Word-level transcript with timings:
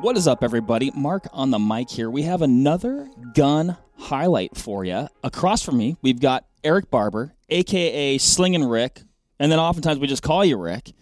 What 0.00 0.16
is 0.16 0.28
up, 0.28 0.44
everybody? 0.44 0.92
Mark 0.94 1.26
on 1.32 1.50
the 1.50 1.58
mic 1.58 1.90
here. 1.90 2.08
We 2.08 2.22
have 2.22 2.40
another 2.42 3.08
gun 3.34 3.76
highlight 3.96 4.56
for 4.56 4.84
you. 4.84 5.08
Across 5.24 5.62
from 5.64 5.76
me, 5.76 5.96
we've 6.02 6.20
got 6.20 6.44
Eric 6.62 6.90
Barber, 6.90 7.34
aka 7.48 8.16
Slingin' 8.18 8.68
Rik, 8.70 9.02
and 9.40 9.50
then 9.50 9.58
oftentimes 9.58 9.98
we 9.98 10.06
just 10.06 10.22
call 10.22 10.44
you 10.44 10.56
Rik. 10.56 10.92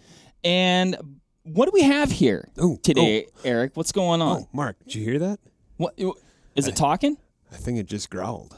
And 0.43 0.97
what 1.43 1.65
do 1.65 1.71
we 1.73 1.83
have 1.83 2.11
here 2.11 2.49
Oh, 2.57 2.77
today, 2.81 3.27
Eric? 3.45 3.71
What's 3.75 3.91
going 3.91 4.21
on? 4.21 4.41
Oh, 4.41 4.47
Mark, 4.51 4.77
did 4.85 4.95
you 4.95 5.03
hear 5.03 5.19
that? 5.19 5.39
What 5.77 5.97
is 6.55 6.67
it 6.67 6.75
talking? 6.75 7.17
I 7.51 7.55
think 7.55 7.77
it 7.79 7.85
just 7.85 8.09
growled. 8.09 8.57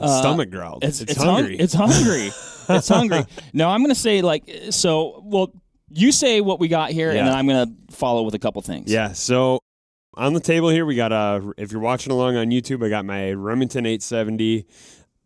Its 0.00 0.18
stomach 0.18 0.50
growled. 0.50 0.84
It's, 0.84 1.00
Uh, 1.00 1.14
hung- 1.24 1.34
hungry. 1.34 1.56
it's 1.58 1.74
hungry. 1.74 2.30
it's 2.68 2.88
hungry. 2.88 3.24
No, 3.52 3.68
I'm 3.70 3.80
going 3.80 3.94
to 3.94 4.00
say 4.00 4.20
like 4.22 4.48
so. 4.70 5.22
Well, 5.24 5.52
you 5.90 6.12
say 6.12 6.40
what 6.40 6.60
we 6.60 6.68
got 6.68 6.90
here, 6.90 7.12
Yeah. 7.12 7.18
and 7.20 7.28
then 7.28 7.34
I'm 7.34 7.46
going 7.46 7.66
to 7.88 7.94
follow 7.96 8.22
with 8.22 8.34
a 8.34 8.38
couple 8.38 8.60
things. 8.62 8.90
yeah. 8.90 9.12
So 9.12 9.58
on 10.14 10.32
the 10.34 10.40
table 10.40 10.68
here, 10.68 10.84
we 10.86 10.94
got 10.96 11.12
uh 11.12 11.40
If 11.56 11.70
you're 11.72 11.80
watching 11.80 12.12
along 12.12 12.36
on 12.36 12.48
YouTube, 12.50 12.84
I 12.84 12.88
got 12.88 13.04
my 13.04 13.32
Remington 13.32 13.86
870 13.86 14.66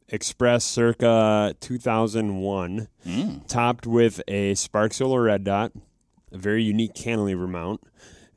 Express 0.08 0.64
circa 0.64 1.54
2001, 1.60 2.88
Mm. 3.06 3.46
topped 3.48 3.86
with 3.86 4.20
a 4.28 4.52
SPARC 4.54 4.92
Solar 4.92 5.22
Red 5.22 5.44
Dot, 5.44 5.72
a 6.30 6.36
very 6.38 6.62
unique 6.62 6.94
cantilever 6.94 7.46
mount, 7.48 7.80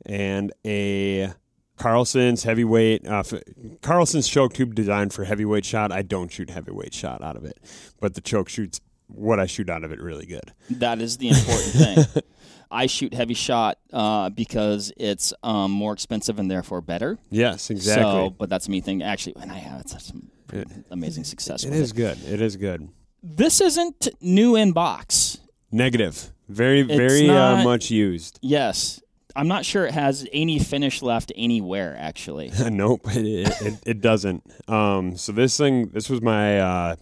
and 0.06 0.52
a 0.64 1.32
Carlson's 1.76 2.44
heavyweight. 2.44 3.06
Uh, 3.06 3.18
f- 3.18 3.34
Carlson's 3.82 4.26
choke 4.26 4.54
tube 4.54 4.74
designed 4.74 5.12
for 5.12 5.24
heavyweight 5.24 5.66
shot. 5.66 5.92
I 5.92 6.00
don't 6.00 6.32
shoot 6.32 6.48
heavyweight 6.48 6.94
shot 6.94 7.22
out 7.22 7.36
of 7.36 7.44
it, 7.44 7.58
but 8.00 8.14
the 8.14 8.22
choke 8.22 8.48
shoots 8.48 8.80
what 9.08 9.40
I 9.40 9.46
shoot 9.46 9.68
out 9.70 9.84
of 9.84 9.92
it 9.92 10.00
really 10.00 10.26
good. 10.26 10.52
That 10.70 11.00
is 11.00 11.16
the 11.18 11.28
important 11.28 11.72
thing. 11.72 12.22
I 12.70 12.86
shoot 12.86 13.14
heavy 13.14 13.34
shot 13.34 13.78
uh, 13.92 14.30
because 14.30 14.92
it's 14.96 15.32
um, 15.42 15.70
more 15.70 15.92
expensive 15.92 16.38
and 16.38 16.50
therefore 16.50 16.80
better. 16.80 17.16
Yes, 17.30 17.70
exactly. 17.70 18.02
So, 18.04 18.30
but 18.30 18.48
that's 18.50 18.68
me 18.68 18.80
thing. 18.80 19.02
Actually, 19.02 19.36
and 19.40 19.52
I 19.52 19.58
have 19.58 19.88
some 19.88 20.30
It- 20.52 20.68
amazing 20.90 21.24
success. 21.24 21.64
It 21.64 21.72
is 21.72 21.92
good. 21.92 22.18
It 22.26 22.40
is 22.40 22.56
good. 22.56 22.88
This 23.22 23.60
isn't 23.60 24.08
new 24.20 24.56
in 24.56 24.72
box. 24.72 25.38
Negative. 25.70 26.32
Very, 26.48 26.82
very 26.82 27.26
not- 27.26 27.60
uh, 27.60 27.64
much 27.64 27.90
used. 27.90 28.38
Yes, 28.42 29.00
I'm 29.34 29.48
not 29.48 29.64
sure 29.64 29.84
it 29.86 29.92
has 29.94 30.26
any 30.32 30.58
finish 30.58 31.02
left 31.02 31.30
anywhere. 31.36 31.96
Actually, 31.98 32.50
nope, 32.70 33.02
it, 33.14 33.26
it, 33.26 33.62
it, 33.62 33.74
it 33.86 34.00
doesn't. 34.00 34.42
Um, 34.68 35.16
so 35.16 35.32
this 35.32 35.56
thing, 35.56 35.88
this 35.90 36.08
was 36.08 36.22
my, 36.22 36.58
uh, 36.60 36.96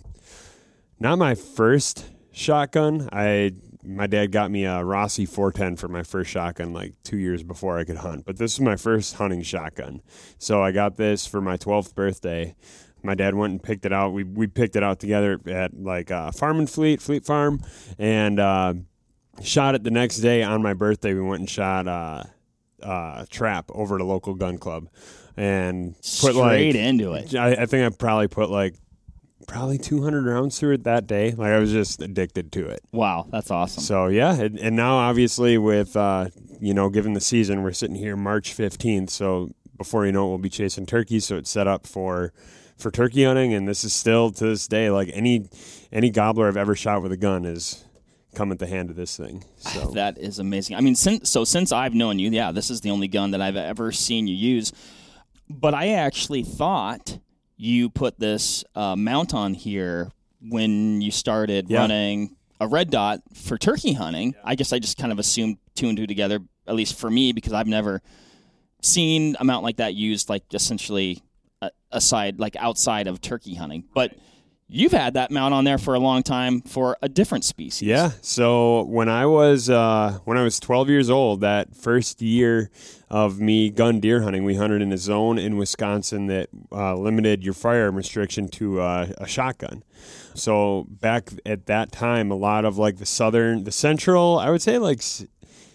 not 1.01 1.19
my 1.19 1.35
first 1.35 2.07
shotgun. 2.33 3.09
I 3.13 3.53
my 3.85 4.07
dad 4.07 4.33
got 4.33 4.51
me 4.51 4.65
a 4.65 4.83
Rossi 4.83 5.27
410 5.27 5.77
for 5.77 5.89
my 5.89 6.03
first 6.03 6.31
shotgun 6.31 6.73
like 6.73 6.95
two 7.03 7.19
years 7.19 7.43
before 7.43 7.79
I 7.79 7.85
could 7.85 7.99
hunt. 7.99 8.25
But 8.25 8.39
this 8.39 8.59
was 8.59 8.65
my 8.65 8.77
first 8.77 9.15
hunting 9.17 9.43
shotgun. 9.43 10.01
So 10.39 10.63
I 10.63 10.73
got 10.73 10.97
this 10.97 11.27
for 11.27 11.41
my 11.41 11.57
12th 11.59 11.95
birthday. 11.95 12.57
My 13.03 13.15
dad 13.15 13.35
went 13.35 13.51
and 13.51 13.63
picked 13.63 13.85
it 13.85 13.93
out. 13.93 14.15
We 14.15 14.25
we 14.25 14.47
picked 14.47 14.77
it 14.77 14.83
out 14.83 14.99
together 14.99 15.39
at 15.47 15.79
like 15.79 16.11
uh, 16.11 16.31
Farm 16.31 16.59
and 16.59 16.71
Fleet, 16.71 17.03
Fleet 17.03 17.25
Farm, 17.25 17.63
and 17.99 18.41
uh, 18.41 18.75
shot 19.43 19.75
it 19.75 19.85
the 19.85 19.91
next 19.91 20.19
day 20.19 20.43
on 20.43 20.63
my 20.63 20.73
birthday. 20.73 21.13
We 21.13 21.21
went 21.21 21.41
and 21.41 21.51
shot 21.51 21.87
uh, 21.87 22.25
uh, 22.83 23.27
trap 23.29 23.71
over 23.75 23.97
at 23.97 24.01
a 24.01 24.05
local 24.05 24.33
gun 24.35 24.57
club, 24.57 24.89
and 25.37 25.95
put 25.97 26.05
straight 26.05 26.35
like 26.35 26.75
into 26.77 27.13
it. 27.13 27.35
I, 27.35 27.53
I 27.53 27.67
think 27.67 27.85
I 27.85 27.95
probably 27.95 28.29
put 28.29 28.49
like 28.49 28.77
probably 29.47 29.79
200 29.79 30.25
rounds 30.25 30.59
through 30.59 30.75
it 30.75 30.85
that 30.85 31.07
day. 31.07 31.33
Like 31.33 31.53
I 31.53 31.59
was 31.59 31.73
just 31.73 32.03
addicted 32.03 32.53
to 32.53 32.69
it. 32.69 32.81
Wow, 32.93 33.27
that's 33.31 33.51
awesome. 33.51 33.83
So 33.83 34.07
yeah, 34.07 34.35
and, 34.35 34.59
and 34.59 34.77
now 34.77 34.97
obviously 34.97 35.59
with 35.59 35.97
uh, 35.97 36.29
you 36.61 36.75
know, 36.75 36.89
given 36.89 37.13
the 37.13 37.21
season, 37.21 37.63
we're 37.63 37.73
sitting 37.73 37.97
here 37.97 38.17
March 38.17 38.57
15th. 38.57 39.11
So 39.11 39.51
before 39.77 40.07
you 40.07 40.13
know 40.13 40.27
it, 40.27 40.29
we'll 40.29 40.39
be 40.39 40.49
chasing 40.51 40.87
turkeys. 40.87 41.27
So 41.27 41.37
it's 41.37 41.51
set 41.51 41.67
up 41.67 41.87
for 41.87 42.33
for 42.77 42.91
turkey 42.91 43.25
hunting, 43.25 43.55
and 43.55 43.69
this 43.69 43.85
is 43.85 43.93
still 43.93 44.31
to 44.33 44.45
this 44.45 44.67
day 44.67 44.91
like 44.91 45.11
any 45.13 45.49
any 45.93 46.11
gobbler 46.11 46.49
I've 46.49 46.57
ever 46.57 46.75
shot 46.75 47.03
with 47.03 47.13
a 47.13 47.17
gun 47.17 47.45
is 47.45 47.85
come 48.35 48.51
at 48.51 48.59
the 48.59 48.67
hand 48.67 48.91
of 48.91 48.97
this 48.97 49.17
thing. 49.17 49.45
So 49.59 49.91
That 49.93 50.19
is 50.19 50.39
amazing. 50.39 50.77
I 50.77 50.81
mean, 50.81 50.95
since 50.95 51.31
so 51.31 51.45
since 51.45 51.73
I've 51.73 51.95
known 51.95 52.19
you, 52.19 52.31
yeah, 52.31 52.53
this 52.53 52.71
is 52.71 52.81
the 52.81 52.91
only 52.91 53.09
gun 53.09 53.31
that 53.33 53.41
I've 53.41 53.57
ever 53.57 53.93
seen 53.93 54.27
you 54.27 54.35
use. 54.35 54.73
But 55.49 55.75
I 55.75 55.89
actually 55.89 56.43
thought 56.43 57.19
you 57.57 57.89
put 57.91 58.19
this 58.19 58.65
uh, 58.75 58.97
mount 58.97 59.33
on 59.35 59.55
here 59.55 60.11
when 60.41 61.01
you 61.01 61.11
started 61.11 61.71
Yeah. 61.71 61.81
running 61.81 62.37
a 62.61 62.67
red 62.69 62.91
dot 62.91 63.21
for 63.35 63.57
turkey 63.59 63.93
hunting. 63.93 64.35
I 64.45 64.55
guess 64.55 64.73
I 64.73 64.79
just 64.79 64.97
kind 64.99 65.13
of 65.13 65.19
assumed 65.19 65.59
two 65.75 65.89
and 65.89 65.97
two 65.97 66.07
together, 66.07 66.41
at 66.67 66.75
least 66.75 66.99
for 66.99 67.11
me, 67.11 67.33
because 67.33 67.53
I've 67.53 67.67
never 67.67 68.01
seen 68.83 69.37
a 69.41 69.45
mount 69.45 69.63
like 69.65 69.77
that 69.77 69.95
used, 69.95 70.29
like 70.29 70.43
essentially 70.53 71.23
uh, 71.63 71.71
aside, 71.91 72.39
like 72.39 72.57
outside 72.57 73.07
of 73.07 73.21
turkey 73.21 73.55
hunting. 73.55 73.85
But 73.95 74.15
you've 74.69 74.93
had 74.93 75.15
that 75.15 75.31
mount 75.31 75.53
on 75.55 75.65
there 75.65 75.79
for 75.79 75.95
a 75.95 75.99
long 75.99 76.23
time 76.23 76.61
for 76.63 76.97
a 77.03 77.09
different 77.09 77.45
species. 77.45 77.87
Yeah. 77.87 78.13
So 78.23 78.83
when 78.85 79.09
I 79.09 79.27
was 79.27 79.69
uh, 79.71 80.19
when 80.25 80.37
I 80.39 80.43
was 80.43 80.59
12 80.61 80.89
years 80.89 81.11
old, 81.11 81.41
that 81.43 81.77
first 81.77 82.23
year 82.23 82.71
of 83.11 83.39
me 83.41 83.71
gun 83.71 84.01
deer 84.01 84.23
hunting, 84.23 84.45
we 84.45 84.57
hunted 84.57 84.83
in 84.83 84.93
a 84.93 84.99
zone 84.99 85.39
in 85.39 85.57
Wisconsin 85.57 86.27
that 86.27 86.49
uh, 86.73 86.95
limited 86.97 87.45
your 87.45 87.55
firearm 87.55 87.95
restriction 87.97 88.49
to 88.49 88.81
uh, 88.81 89.13
a 89.19 89.27
shotgun. 89.27 89.85
So 90.35 90.87
back 90.89 91.31
at 91.47 91.67
that 91.67 91.93
time, 91.93 92.31
a 92.31 92.35
lot 92.37 92.65
of 92.65 92.77
like 92.77 92.97
the 92.97 93.07
southern, 93.07 93.65
the 93.65 93.73
central, 93.73 94.39
I 94.39 94.51
would 94.51 94.63
say 94.63 94.79
like 94.79 94.99
s- 94.99 95.27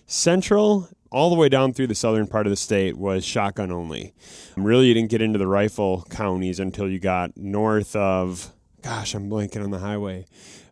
central. 0.05 0.89
All 1.11 1.31
the 1.31 1.35
way 1.35 1.49
down 1.49 1.73
through 1.73 1.87
the 1.87 1.95
southern 1.95 2.27
part 2.27 2.45
of 2.45 2.51
the 2.51 2.55
state 2.55 2.95
was 2.95 3.25
shotgun 3.25 3.71
only. 3.71 4.13
Really, 4.55 4.85
you 4.89 4.93
didn't 4.93 5.09
get 5.09 5.23
into 5.23 5.39
the 5.39 5.47
rifle 5.47 6.05
counties 6.11 6.59
until 6.59 6.87
you 6.87 6.99
got 6.99 7.35
north 7.35 7.95
of, 7.95 8.51
gosh, 8.81 9.13
I'm 9.13 9.29
blanking 9.29 9.63
on 9.63 9.71
the 9.71 9.79
highway 9.79 10.25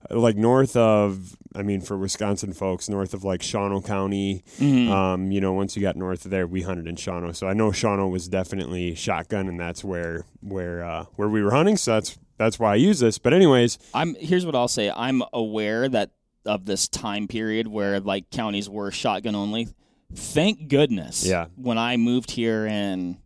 like 0.09 0.37
north 0.37 0.75
of 0.77 1.35
I 1.53 1.63
mean 1.63 1.81
for 1.81 1.97
Wisconsin 1.97 2.53
folks 2.53 2.87
north 2.87 3.13
of 3.13 3.25
like 3.25 3.41
Shawano 3.41 3.83
County 3.85 4.43
Mm-hmm. 4.59 4.89
um 4.91 5.31
you 5.31 5.41
know 5.41 5.51
once 5.53 5.75
you 5.75 5.81
got 5.81 5.97
north 5.97 6.23
of 6.23 6.31
there 6.31 6.47
we 6.47 6.61
hunted 6.61 6.87
in 6.87 6.95
Shawano 6.95 7.35
so 7.35 7.45
I 7.47 7.53
know 7.53 7.71
Shawano 7.71 8.09
was 8.09 8.29
definitely 8.29 8.95
shotgun 8.95 9.49
and 9.49 9.59
that's 9.59 9.83
where 9.83 10.23
where 10.41 10.83
uh 10.85 11.05
where 11.15 11.27
we 11.27 11.41
were 11.43 11.51
hunting 11.51 11.75
so 11.75 11.95
that's 11.95 12.17
that's 12.37 12.57
why 12.57 12.73
I 12.73 12.75
use 12.75 12.99
this 12.99 13.17
but 13.17 13.33
anyways 13.33 13.79
I'm 13.93 14.15
here's 14.15 14.45
what 14.45 14.55
I'll 14.55 14.69
say. 14.69 14.89
I'm 14.95 15.23
aware 15.33 15.89
that 15.89 16.11
of 16.45 16.65
this 16.65 16.87
time 16.87 17.27
period 17.27 17.67
where 17.67 17.99
like 17.99 18.29
counties 18.29 18.69
were 18.69 18.91
shotgun 18.91 19.35
only. 19.35 19.67
Thank 20.15 20.69
goodness. 20.69 21.25
Yeah. 21.25 21.47
When 21.57 21.77
I 21.77 21.97
moved 21.97 22.31
here 22.31 22.65
and 22.65 23.17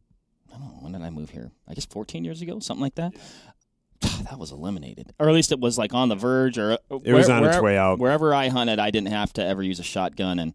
I 0.49 0.53
don't 0.57 0.61
know, 0.61 0.77
when 0.79 0.91
did 0.93 1.03
I 1.03 1.11
move 1.11 1.29
here? 1.29 1.51
I 1.67 1.75
guess 1.75 1.85
14 1.85 2.23
years 2.25 2.41
ago, 2.41 2.59
something 2.59 2.81
like 2.81 2.95
that. 2.95 3.13
That 4.01 4.39
was 4.39 4.51
eliminated, 4.51 5.13
or 5.19 5.27
at 5.27 5.35
least 5.35 5.51
it 5.51 5.59
was 5.59 5.77
like 5.77 5.93
on 5.93 6.09
the 6.09 6.15
verge, 6.15 6.57
or 6.57 6.73
uh, 6.73 6.99
It 7.03 7.13
was 7.13 7.29
on 7.29 7.43
its 7.43 7.59
way 7.59 7.77
out. 7.77 7.99
Wherever 7.99 8.33
I 8.33 8.47
hunted, 8.47 8.79
I 8.79 8.89
didn't 8.89 9.09
have 9.11 9.33
to 9.33 9.45
ever 9.45 9.61
use 9.61 9.79
a 9.79 9.83
shotgun, 9.83 10.39
and 10.39 10.53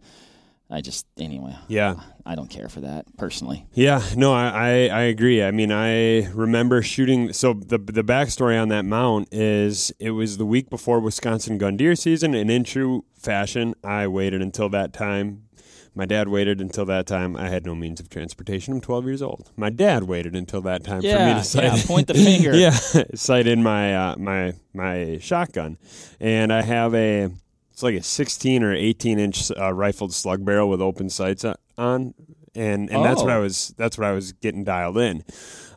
I 0.71 0.81
just 0.81 1.07
anyway. 1.19 1.55
yeah 1.69 1.97
I 2.25 2.35
don't 2.35 2.51
care 2.51 2.69
for 2.69 2.81
that 2.81 3.05
personally. 3.17 3.67
Yeah, 3.73 4.03
no, 4.17 4.35
I, 4.35 4.49
I, 4.49 4.69
I 4.89 5.01
agree. 5.03 5.43
I 5.43 5.53
mean, 5.53 5.71
I 5.71 6.27
remember 6.33 6.83
shooting. 6.83 7.33
So 7.33 7.53
the 7.53 7.79
the 7.79 8.03
backstory 8.03 8.61
on 8.61 8.69
that 8.69 8.85
mount 8.85 9.29
is 9.31 9.93
it 10.01 10.11
was 10.11 10.39
the 10.39 10.47
week 10.47 10.69
before 10.69 10.99
Wisconsin 10.99 11.57
gun 11.57 11.77
deer 11.77 11.95
season, 11.95 12.35
and 12.35 12.51
in 12.51 12.65
true 12.65 13.05
fashion, 13.15 13.75
I 13.85 14.09
waited 14.09 14.43
until 14.43 14.69
that 14.71 14.93
time. 14.93 15.43
My 15.97 16.05
dad 16.05 16.29
waited 16.29 16.61
until 16.61 16.85
that 16.85 17.07
time. 17.07 17.37
I 17.37 17.49
had 17.49 17.65
no 17.67 17.75
means 17.75 17.99
of 18.01 18.09
transportation. 18.11 18.75
I'm 18.75 18.81
12 18.83 19.07
years 19.07 19.23
old. 19.23 19.51
My 19.57 19.71
dad 19.71 20.05
waited 20.05 20.37
until 20.37 20.61
that 20.63 20.85
time 20.85 21.01
for 21.01 21.07
me 21.09 21.35
to 21.35 21.43
sight. 21.43 21.65
yeah, 21.65 21.83
point 21.87 22.07
the 22.07 22.15
finger. 22.15 22.55
yeah, 22.55 22.71
sight 23.15 23.47
in 23.47 23.63
my 23.63 23.97
uh, 23.97 24.17
my 24.19 24.53
my 24.75 25.19
shotgun, 25.21 25.79
and 26.21 26.53
I 26.53 26.61
have 26.63 26.95
a 26.95 27.31
it's 27.73 27.83
like 27.83 27.95
a 27.95 28.03
16 28.03 28.63
or 28.63 28.73
18 28.75 29.19
inch 29.19 29.51
uh, 29.59 29.73
rifled 29.73 30.13
slug 30.15 30.45
barrel 30.45 30.69
with 30.69 30.81
open 30.83 31.09
sights 31.11 31.45
on, 31.45 31.57
and 32.55 32.91
and 32.91 33.05
that's 33.05 33.23
what 33.23 33.33
Oh. 33.33 33.37
I 33.37 33.39
was 33.39 33.75
that's 33.79 33.97
what 33.99 34.07
I 34.07 34.13
was 34.13 34.33
getting 34.33 34.65
dialed 34.65 34.99
in. 34.99 35.25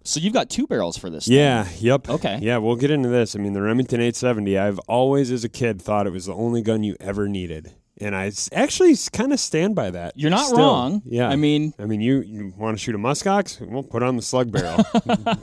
So 0.09 0.19
you've 0.19 0.33
got 0.33 0.50
two 0.50 0.65
barrels 0.65 0.97
for 0.97 1.09
this. 1.11 1.27
thing. 1.27 1.38
Yeah, 1.38 1.67
yep. 1.79 2.09
Okay. 2.09 2.39
Yeah, 2.41 2.57
we'll 2.57 2.75
get 2.77 2.89
into 2.89 3.09
this. 3.09 3.35
I 3.35 3.39
mean, 3.39 3.53
the 3.53 3.61
Remington 3.61 4.00
870. 4.01 4.57
I've 4.57 4.79
always, 4.88 5.29
as 5.31 5.44
a 5.44 5.50
kid, 5.50 5.79
thought 5.79 6.07
it 6.07 6.09
was 6.11 6.25
the 6.25 6.33
only 6.33 6.63
gun 6.63 6.81
you 6.83 6.95
ever 7.00 7.27
needed, 7.27 7.73
and 8.01 8.15
I 8.15 8.25
s- 8.27 8.50
actually 8.51 8.95
kind 9.13 9.31
of 9.33 9.39
stand 9.39 9.75
by 9.75 9.91
that. 9.91 10.13
You're 10.15 10.31
not 10.31 10.47
still. 10.47 10.57
wrong. 10.57 11.03
Yeah. 11.06 11.29
I 11.29 11.35
mean, 11.35 11.75
I 11.77 11.85
mean, 11.85 12.01
you, 12.01 12.21
you 12.21 12.51
want 12.57 12.75
to 12.75 12.83
shoot 12.83 12.95
a 12.95 12.97
muskox? 12.97 13.61
Well, 13.61 13.83
put 13.83 14.01
on 14.01 14.15
the 14.15 14.23
slug 14.23 14.51
barrel. 14.51 14.77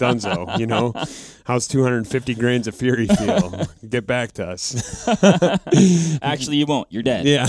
Dunzo. 0.00 0.58
You 0.58 0.66
know, 0.66 0.92
how's 1.44 1.68
250 1.68 2.34
grains 2.34 2.66
of 2.66 2.74
fury 2.74 3.06
feel? 3.18 3.66
Get 3.88 4.04
back 4.08 4.32
to 4.32 4.48
us. 4.48 5.06
actually, 6.22 6.56
you 6.56 6.66
won't. 6.66 6.90
You're 6.90 7.04
dead. 7.04 7.24
yeah. 7.26 7.46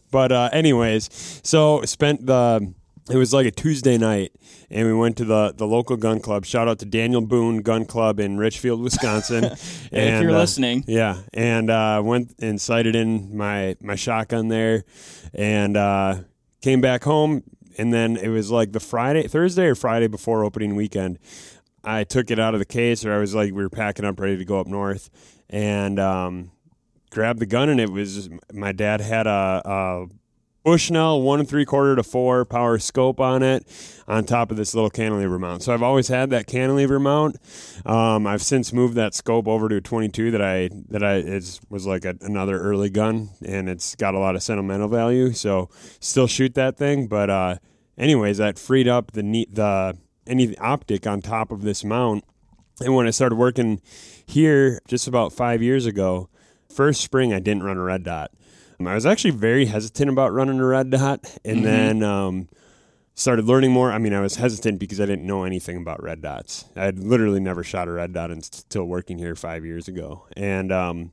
but 0.12 0.30
uh, 0.30 0.50
anyways, 0.52 1.40
so 1.42 1.82
spent 1.82 2.24
the. 2.26 2.72
It 3.10 3.16
was 3.16 3.34
like 3.34 3.44
a 3.44 3.50
Tuesday 3.50 3.98
night, 3.98 4.32
and 4.70 4.86
we 4.86 4.94
went 4.94 5.18
to 5.18 5.26
the, 5.26 5.52
the 5.54 5.66
local 5.66 5.96
gun 5.98 6.20
club. 6.20 6.46
Shout 6.46 6.68
out 6.68 6.78
to 6.78 6.86
Daniel 6.86 7.20
Boone 7.20 7.58
Gun 7.58 7.84
Club 7.84 8.18
in 8.18 8.38
Richfield, 8.38 8.80
Wisconsin. 8.80 9.44
and, 9.44 9.56
if 9.92 10.22
you're 10.22 10.30
uh, 10.30 10.38
listening, 10.38 10.84
yeah, 10.86 11.20
and 11.34 11.68
uh, 11.68 12.00
went 12.02 12.34
and 12.38 12.58
sighted 12.58 12.96
in 12.96 13.36
my 13.36 13.76
my 13.82 13.94
shotgun 13.94 14.48
there, 14.48 14.84
and 15.34 15.76
uh, 15.76 16.20
came 16.62 16.80
back 16.80 17.04
home. 17.04 17.42
and 17.76 17.92
then 17.92 18.16
it 18.16 18.28
was 18.28 18.50
like 18.50 18.72
the 18.72 18.80
Friday, 18.80 19.28
Thursday 19.28 19.66
or 19.66 19.74
Friday 19.74 20.06
before 20.06 20.42
opening 20.42 20.74
weekend. 20.74 21.18
I 21.82 22.04
took 22.04 22.30
it 22.30 22.38
out 22.38 22.54
of 22.54 22.60
the 22.60 22.64
case, 22.64 23.04
or 23.04 23.12
I 23.12 23.18
was 23.18 23.34
like, 23.34 23.52
we 23.52 23.62
were 23.62 23.68
packing 23.68 24.06
up, 24.06 24.18
ready 24.18 24.38
to 24.38 24.44
go 24.46 24.60
up 24.60 24.66
north, 24.66 25.10
and 25.50 26.00
um, 26.00 26.52
grabbed 27.10 27.38
the 27.38 27.46
gun, 27.46 27.68
and 27.68 27.78
it 27.78 27.90
was 27.90 28.30
my 28.50 28.72
dad 28.72 29.02
had 29.02 29.26
a, 29.26 29.62
a 29.62 30.06
Bushnell 30.64 31.20
one 31.20 31.40
and 31.40 31.48
three 31.48 31.66
quarter 31.66 31.94
to 31.94 32.02
four 32.02 32.46
power 32.46 32.78
scope 32.78 33.20
on 33.20 33.42
it, 33.42 33.66
on 34.08 34.24
top 34.24 34.50
of 34.50 34.56
this 34.56 34.74
little 34.74 34.88
cantilever 34.88 35.38
mount. 35.38 35.62
So 35.62 35.74
I've 35.74 35.82
always 35.82 36.08
had 36.08 36.30
that 36.30 36.46
cantilever 36.46 36.98
mount. 36.98 37.36
Um, 37.84 38.26
I've 38.26 38.42
since 38.42 38.72
moved 38.72 38.94
that 38.94 39.14
scope 39.14 39.46
over 39.46 39.68
to 39.68 39.76
a 39.76 39.80
22 39.82 40.30
that 40.30 40.42
I 40.42 40.70
that 40.88 41.04
I 41.04 41.16
it 41.16 41.60
was 41.68 41.86
like 41.86 42.06
a, 42.06 42.16
another 42.22 42.58
early 42.58 42.88
gun, 42.88 43.28
and 43.46 43.68
it's 43.68 43.94
got 43.94 44.14
a 44.14 44.18
lot 44.18 44.36
of 44.36 44.42
sentimental 44.42 44.88
value. 44.88 45.32
So 45.32 45.68
still 46.00 46.26
shoot 46.26 46.54
that 46.54 46.78
thing, 46.78 47.08
but 47.08 47.28
uh, 47.28 47.56
anyways, 47.98 48.38
that 48.38 48.58
freed 48.58 48.88
up 48.88 49.12
the 49.12 49.22
neat 49.22 49.54
the 49.54 49.98
any 50.26 50.56
optic 50.58 51.06
on 51.06 51.20
top 51.20 51.52
of 51.52 51.60
this 51.60 51.84
mount. 51.84 52.24
And 52.80 52.94
when 52.94 53.06
I 53.06 53.10
started 53.10 53.36
working 53.36 53.82
here 54.26 54.80
just 54.88 55.06
about 55.06 55.32
five 55.32 55.62
years 55.62 55.84
ago, 55.84 56.30
first 56.74 57.02
spring 57.02 57.34
I 57.34 57.38
didn't 57.38 57.62
run 57.62 57.76
a 57.76 57.82
red 57.82 58.02
dot. 58.02 58.30
Um, 58.84 58.88
I 58.88 58.94
was 58.94 59.06
actually 59.06 59.30
very 59.30 59.64
hesitant 59.64 60.10
about 60.10 60.34
running 60.34 60.60
a 60.60 60.66
red 60.66 60.90
dot, 60.90 61.24
and 61.42 61.58
mm-hmm. 61.58 61.64
then 61.64 62.02
um, 62.02 62.48
started 63.14 63.46
learning 63.46 63.72
more. 63.72 63.90
I 63.90 63.96
mean, 63.96 64.12
I 64.12 64.20
was 64.20 64.36
hesitant 64.36 64.78
because 64.78 65.00
I 65.00 65.06
didn't 65.06 65.26
know 65.26 65.44
anything 65.44 65.78
about 65.78 66.02
red 66.02 66.20
dots. 66.20 66.66
I 66.76 66.84
had 66.84 66.98
literally 66.98 67.40
never 67.40 67.64
shot 67.64 67.88
a 67.88 67.92
red 67.92 68.12
dot 68.12 68.30
until 68.30 68.84
working 68.84 69.16
here 69.16 69.34
five 69.36 69.64
years 69.64 69.88
ago, 69.88 70.26
and 70.36 70.70
um, 70.70 71.12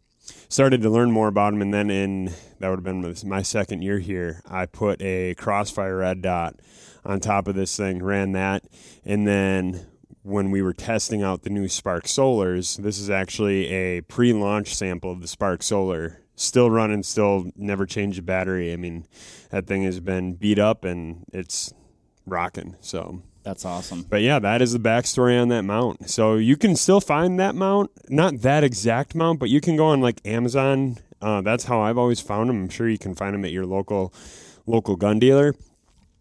started 0.50 0.82
to 0.82 0.90
learn 0.90 1.12
more 1.12 1.30
about 1.30 1.52
them. 1.52 1.62
And 1.62 1.74
then 1.74 1.90
in 1.90 2.34
that 2.60 2.68
would 2.68 2.80
have 2.80 2.84
been 2.84 3.16
my 3.30 3.42
second 3.42 3.84
year 3.84 4.00
here, 4.00 4.42
I 4.50 4.66
put 4.66 5.02
a 5.02 5.36
crossfire 5.36 5.98
red 5.98 6.22
dot 6.22 6.60
on 7.06 7.22
top 7.22 7.48
of 7.48 7.56
this 7.56 7.78
thing, 7.78 8.04
ran 8.04 8.34
that, 8.34 8.66
and 9.06 9.26
then 9.26 9.88
when 10.24 10.52
we 10.52 10.62
were 10.62 10.74
testing 10.74 11.24
out 11.24 11.42
the 11.42 11.50
new 11.50 11.66
SPARC 11.66 12.04
Solars, 12.04 12.78
this 12.78 13.00
is 13.00 13.10
actually 13.10 13.66
a 13.70 14.02
pre-launch 14.02 14.76
sample 14.76 15.12
of 15.12 15.22
the 15.22 15.28
SPARC 15.28 15.64
Solar. 15.64 16.21
Still 16.42 16.72
running, 16.72 17.04
still 17.04 17.52
never 17.56 17.86
changed 17.86 18.18
the 18.18 18.24
battery. 18.24 18.74
I 18.74 18.76
mean, 18.76 19.06
that 19.50 19.68
thing 19.68 19.84
has 19.84 20.00
been 20.00 20.34
beat 20.34 20.60
up 20.60 20.84
and 20.84 21.26
it's 21.32 21.74
rocking. 22.26 22.76
So 22.82 23.22
that's 23.44 23.64
awesome. 23.66 24.04
But 24.04 24.22
yeah, 24.22 24.40
that 24.40 24.62
is 24.62 24.74
the 24.74 24.80
backstory 24.80 25.40
on 25.40 25.50
that 25.50 25.64
mount. 25.64 26.10
So 26.10 26.36
you 26.36 26.58
can 26.58 26.76
still 26.76 27.02
find 27.02 27.40
that 27.40 27.56
mount, 27.56 27.92
not 28.10 28.42
that 28.42 28.64
exact 28.64 29.16
mount, 29.16 29.40
but 29.40 29.50
you 29.50 29.62
can 29.62 29.76
go 29.76 29.86
on 29.88 30.02
like 30.02 30.20
Amazon. 30.26 30.98
Uh, 31.22 31.42
that's 31.42 31.66
how 31.66 31.82
I've 31.82 31.98
always 31.98 32.20
found 32.20 32.50
them. 32.50 32.64
I'm 32.64 32.70
sure 32.70 32.90
you 32.90 32.98
can 32.98 33.16
find 33.16 33.34
them 33.34 33.46
at 33.46 33.52
your 33.52 33.66
local 33.66 34.14
local 34.66 34.96
gun 34.96 35.20
dealer 35.20 35.54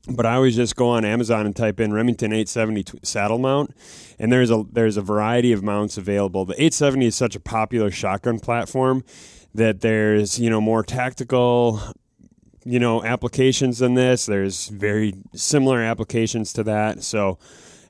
but 0.09 0.27
I 0.27 0.35
always 0.35 0.57
just 0.57 0.77
go 0.77 0.89
on 0.89 1.05
Amazon 1.05 1.47
and 1.47 1.55
type 1.55 1.79
in 1.79 1.93
Remington 1.93 2.33
870 2.33 3.01
saddle 3.03 3.39
mount, 3.39 3.75
and 4.19 4.33
there's 4.33 4.51
a 4.51 4.65
there's 4.73 4.97
a 4.97 5.03
variety 5.03 5.53
of 5.53 5.63
mounts 5.63 5.99
available. 5.99 6.45
The 6.45 6.55
870 6.55 7.07
is 7.07 7.15
such 7.15 7.37
a 7.37 7.41
popular 7.41 7.91
shotgun 7.91 8.41
platform 8.41 9.05
that 9.55 9.81
there's 9.81 10.39
you 10.39 10.51
know 10.51 10.61
more 10.61 10.83
tactical 10.83 11.81
you 12.65 12.79
know 12.79 13.03
applications 13.05 13.79
than 13.79 13.95
this. 13.95 14.27
There's 14.27 14.69
very 14.69 15.15
similar 15.35 15.81
applications 15.81 16.53
to 16.55 16.63
that. 16.65 17.03
So 17.03 17.39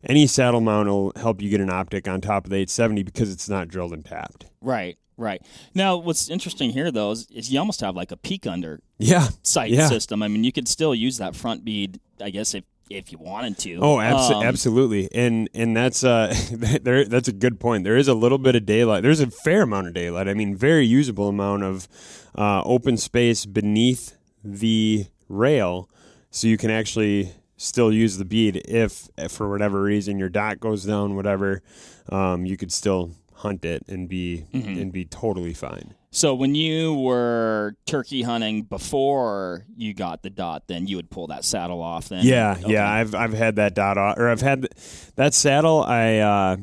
any 0.05 0.27
saddle 0.27 0.61
mount 0.61 0.89
will 0.89 1.13
help 1.17 1.43
you 1.43 1.51
get 1.51 1.61
an 1.61 1.71
optic 1.71 2.09
on 2.09 2.21
top 2.21 2.45
of 2.45 2.51
the 2.51 2.57
870 2.57 3.03
because 3.03 3.33
it's 3.33 3.49
not 3.49 3.69
drilled 3.69 3.93
and 3.93 4.05
tapped. 4.05 4.47
Right. 4.61 4.97
Right. 5.17 5.43
Now, 5.75 5.99
what's 5.99 6.31
interesting 6.31 6.71
here, 6.71 6.91
though, 6.91 7.11
is, 7.11 7.27
is 7.31 7.53
you 7.53 7.59
almost 7.59 7.83
have 7.83 7.95
like 7.95 8.11
a 8.11 8.17
peek 8.17 8.47
under 8.47 8.81
yeah. 8.97 9.29
sight 9.43 9.71
yeah. 9.71 9.87
system. 9.87 10.23
I 10.23 10.29
mean, 10.29 10.45
you 10.45 10.53
could 10.53 10.67
still 10.67 10.95
use 10.95 11.19
that 11.19 11.37
front 11.37 11.63
bead, 11.63 12.01
I 12.23 12.31
guess, 12.31 12.55
if 12.55 12.65
if 12.91 13.13
you 13.13 13.19
wanted 13.19 13.57
to. 13.59 13.77
Oh, 13.77 13.97
abso- 13.97 14.37
um, 14.37 14.43
absolutely, 14.43 15.09
and 15.13 15.49
and 15.55 15.77
that's 15.77 16.05
uh, 16.05 16.35
there. 16.53 17.05
That's 17.05 17.29
a 17.29 17.33
good 17.33 17.61
point. 17.61 17.85
There 17.85 17.97
is 17.97 18.09
a 18.09 18.15
little 18.15 18.39
bit 18.39 18.57
of 18.57 18.67
daylight. 18.67 19.03
There's 19.03 19.21
a 19.21 19.31
fair 19.31 19.63
amount 19.63 19.87
of 19.87 19.95
daylight. 19.95 20.29
I 20.29 20.35
mean, 20.35 20.57
very 20.57 20.85
usable 20.85 21.29
amount 21.29 21.63
of 21.63 21.89
uh, 22.37 22.63
open 22.65 22.97
space 22.97 23.47
beneath 23.47 24.17
the 24.45 25.07
rail, 25.29 25.89
so 26.31 26.49
you 26.49 26.59
can 26.59 26.71
actually 26.71 27.33
still 27.57 27.93
use 27.93 28.17
the 28.17 28.25
bead 28.25 28.63
if, 28.65 29.09
if 29.19 29.33
for 29.33 29.51
whatever 29.51 29.83
reason 29.83 30.19
your 30.19 30.31
dot 30.31 30.59
goes 30.59 30.85
down, 30.85 31.15
whatever. 31.15 31.63
Um, 32.09 32.47
you 32.47 32.57
could 32.57 32.73
still 32.73 33.13
hunt 33.35 33.65
it 33.65 33.85
and 33.87 34.09
be 34.09 34.47
mm-hmm. 34.53 34.81
and 34.81 34.93
be 34.93 35.05
totally 35.05 35.55
fine. 35.55 35.95
So 36.13 36.35
when 36.35 36.57
you 36.57 36.95
were 36.95 37.77
turkey 37.87 38.23
hunting 38.23 38.63
before 38.63 39.65
you 39.77 39.95
got 39.95 40.23
the 40.23 40.31
dot, 40.31 40.67
then 40.67 40.89
you 40.89 40.97
would 40.97 41.09
pull 41.09 41.29
that 41.29 41.45
saddle 41.45 41.81
off. 41.81 42.09
Then 42.09 42.25
yeah, 42.25 42.57
okay. 42.59 42.73
yeah, 42.73 42.91
I've 42.91 43.15
I've 43.15 43.33
had 43.33 43.57
that 43.57 43.75
dot 43.75 43.97
off, 43.97 44.19
or 44.19 44.29
I've 44.29 44.41
had 44.41 44.69
that 45.15 45.35
saddle. 45.35 45.85
I 45.85 46.19
uh, 46.19 46.57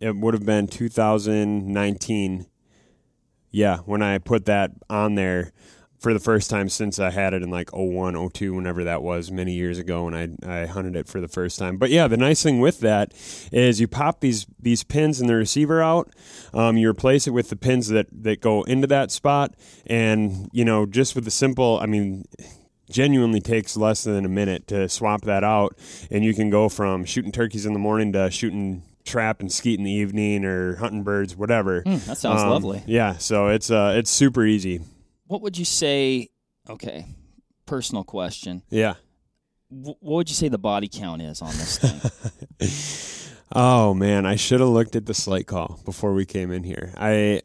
it 0.00 0.16
would 0.16 0.34
have 0.34 0.46
been 0.46 0.68
2019. 0.68 2.46
Yeah, 3.50 3.78
when 3.78 4.02
I 4.02 4.18
put 4.18 4.44
that 4.44 4.72
on 4.88 5.16
there, 5.16 5.52
for 5.98 6.12
the 6.14 6.20
first 6.20 6.48
time 6.48 6.68
since 6.68 6.98
I 6.98 7.10
had 7.10 7.34
it 7.34 7.42
in 7.42 7.50
like 7.50 7.72
01, 7.72 8.30
02, 8.30 8.54
whenever 8.54 8.84
that 8.84 9.02
was, 9.02 9.30
many 9.30 9.54
years 9.54 9.78
ago 9.78 10.04
when 10.04 10.14
I, 10.14 10.62
I 10.62 10.66
hunted 10.66 10.94
it 10.94 11.08
for 11.08 11.20
the 11.20 11.28
first 11.28 11.58
time. 11.58 11.76
But 11.76 11.90
yeah, 11.90 12.06
the 12.06 12.16
nice 12.16 12.42
thing 12.42 12.60
with 12.60 12.80
that 12.80 13.12
is 13.52 13.80
you 13.80 13.88
pop 13.88 14.20
these 14.20 14.46
these 14.60 14.84
pins 14.84 15.20
in 15.20 15.26
the 15.26 15.34
receiver 15.34 15.82
out, 15.82 16.12
um, 16.54 16.76
you 16.76 16.88
replace 16.88 17.26
it 17.26 17.30
with 17.30 17.48
the 17.48 17.56
pins 17.56 17.88
that, 17.88 18.06
that 18.12 18.40
go 18.40 18.62
into 18.62 18.86
that 18.86 19.10
spot, 19.10 19.54
and 19.86 20.48
you 20.52 20.64
know, 20.64 20.86
just 20.86 21.14
with 21.14 21.24
the 21.24 21.30
simple, 21.30 21.78
I 21.82 21.86
mean, 21.86 22.24
genuinely 22.90 23.40
takes 23.40 23.76
less 23.76 24.04
than 24.04 24.24
a 24.24 24.28
minute 24.28 24.68
to 24.68 24.88
swap 24.88 25.22
that 25.22 25.42
out, 25.42 25.76
and 26.10 26.24
you 26.24 26.32
can 26.32 26.48
go 26.48 26.68
from 26.68 27.04
shooting 27.04 27.32
turkeys 27.32 27.66
in 27.66 27.72
the 27.72 27.78
morning 27.78 28.12
to 28.12 28.30
shooting 28.30 28.84
trap 29.04 29.40
and 29.40 29.50
skeet 29.50 29.78
in 29.78 29.84
the 29.84 29.92
evening 29.92 30.44
or 30.44 30.76
hunting 30.76 31.02
birds, 31.02 31.34
whatever. 31.34 31.82
Mm, 31.82 32.04
that 32.04 32.18
sounds 32.18 32.42
um, 32.42 32.50
lovely. 32.50 32.82
Yeah, 32.86 33.16
so 33.16 33.48
it's 33.48 33.68
uh, 33.68 33.94
it's 33.96 34.10
super 34.10 34.44
easy 34.44 34.80
what 35.28 35.42
would 35.42 35.56
you 35.56 35.64
say? 35.64 36.30
Okay, 36.68 37.06
personal 37.66 38.02
question. 38.02 38.62
Yeah. 38.70 38.94
W- 39.70 39.96
what 40.00 40.16
would 40.16 40.28
you 40.28 40.34
say 40.34 40.48
the 40.48 40.58
body 40.58 40.88
count 40.88 41.22
is 41.22 41.40
on 41.40 41.50
this 41.50 41.78
thing? 41.78 43.38
oh 43.52 43.94
man, 43.94 44.26
I 44.26 44.36
should 44.36 44.60
have 44.60 44.70
looked 44.70 44.96
at 44.96 45.06
the 45.06 45.14
slate 45.14 45.46
call 45.46 45.80
before 45.84 46.12
we 46.12 46.24
came 46.24 46.50
in 46.50 46.64
here. 46.64 46.92
I, 46.96 47.42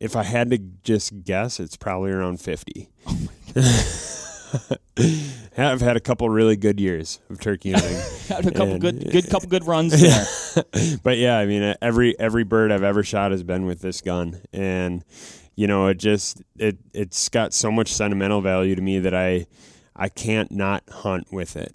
if 0.00 0.14
I 0.14 0.22
had 0.22 0.50
to 0.50 0.58
just 0.84 1.24
guess, 1.24 1.58
it's 1.58 1.76
probably 1.76 2.12
around 2.12 2.40
fifty. 2.40 2.88
Oh 4.54 4.76
I've 5.56 5.80
had 5.80 5.96
a 5.96 6.00
couple 6.00 6.28
really 6.28 6.56
good 6.56 6.78
years 6.78 7.20
of 7.30 7.40
turkey 7.40 7.72
hunting. 7.72 7.96
had 8.28 8.46
a 8.46 8.50
couple 8.50 8.72
and, 8.72 8.80
good, 8.80 9.10
good 9.10 9.30
couple 9.30 9.48
good 9.48 9.66
runs 9.66 9.98
there. 9.98 10.26
but 11.02 11.16
yeah, 11.18 11.38
I 11.38 11.46
mean, 11.46 11.74
every 11.80 12.18
every 12.18 12.44
bird 12.44 12.70
I've 12.70 12.82
ever 12.82 13.02
shot 13.02 13.30
has 13.30 13.42
been 13.42 13.66
with 13.66 13.80
this 13.80 14.00
gun, 14.00 14.42
and 14.52 15.04
you 15.54 15.66
know, 15.66 15.86
it 15.88 15.98
just 15.98 16.42
it 16.58 16.78
it's 16.92 17.28
got 17.28 17.52
so 17.52 17.70
much 17.70 17.92
sentimental 17.92 18.40
value 18.40 18.74
to 18.74 18.82
me 18.82 18.98
that 19.00 19.14
I 19.14 19.46
I 19.94 20.08
can't 20.08 20.50
not 20.50 20.84
hunt 20.88 21.32
with 21.32 21.56
it. 21.56 21.74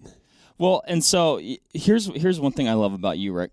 Well, 0.58 0.84
and 0.88 1.04
so 1.04 1.40
here's 1.74 2.08
here's 2.08 2.40
one 2.40 2.52
thing 2.52 2.68
I 2.68 2.74
love 2.74 2.94
about 2.94 3.18
you, 3.18 3.34
Rik. 3.34 3.52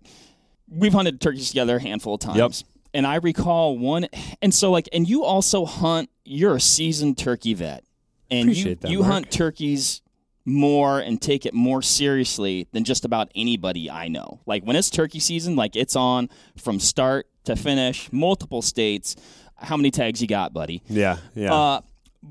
We've 0.69 0.93
hunted 0.93 1.21
turkeys 1.21 1.49
together 1.49 1.77
a 1.77 1.81
handful 1.81 2.15
of 2.15 2.21
times. 2.21 2.37
Yep. 2.37 2.51
And 2.95 3.05
I 3.05 3.15
recall 3.15 3.77
one 3.77 4.07
and 4.41 4.53
so 4.53 4.71
like 4.71 4.89
and 4.93 5.07
you 5.07 5.23
also 5.23 5.65
hunt 5.65 6.09
you're 6.23 6.55
a 6.55 6.61
seasoned 6.61 7.17
turkey 7.17 7.53
vet. 7.53 7.83
And 8.31 8.49
Appreciate 8.49 8.69
you 8.69 8.75
that, 8.75 8.91
you 8.91 8.99
Mark. 9.01 9.11
hunt 9.11 9.31
turkeys 9.31 10.01
more 10.45 10.99
and 10.99 11.21
take 11.21 11.45
it 11.45 11.53
more 11.53 11.81
seriously 11.81 12.67
than 12.71 12.83
just 12.83 13.03
about 13.05 13.31
anybody 13.35 13.89
I 13.89 14.07
know. 14.07 14.39
Like 14.45 14.63
when 14.63 14.75
it's 14.75 14.89
turkey 14.89 15.19
season, 15.19 15.55
like 15.55 15.75
it's 15.75 15.95
on 15.95 16.29
from 16.57 16.79
start 16.79 17.27
to 17.45 17.55
finish, 17.55 18.11
multiple 18.11 18.61
states 18.61 19.15
how 19.57 19.77
many 19.77 19.91
tags 19.91 20.21
you 20.21 20.27
got, 20.27 20.53
buddy? 20.53 20.81
Yeah, 20.87 21.17
yeah. 21.33 21.53
Uh, 21.53 21.81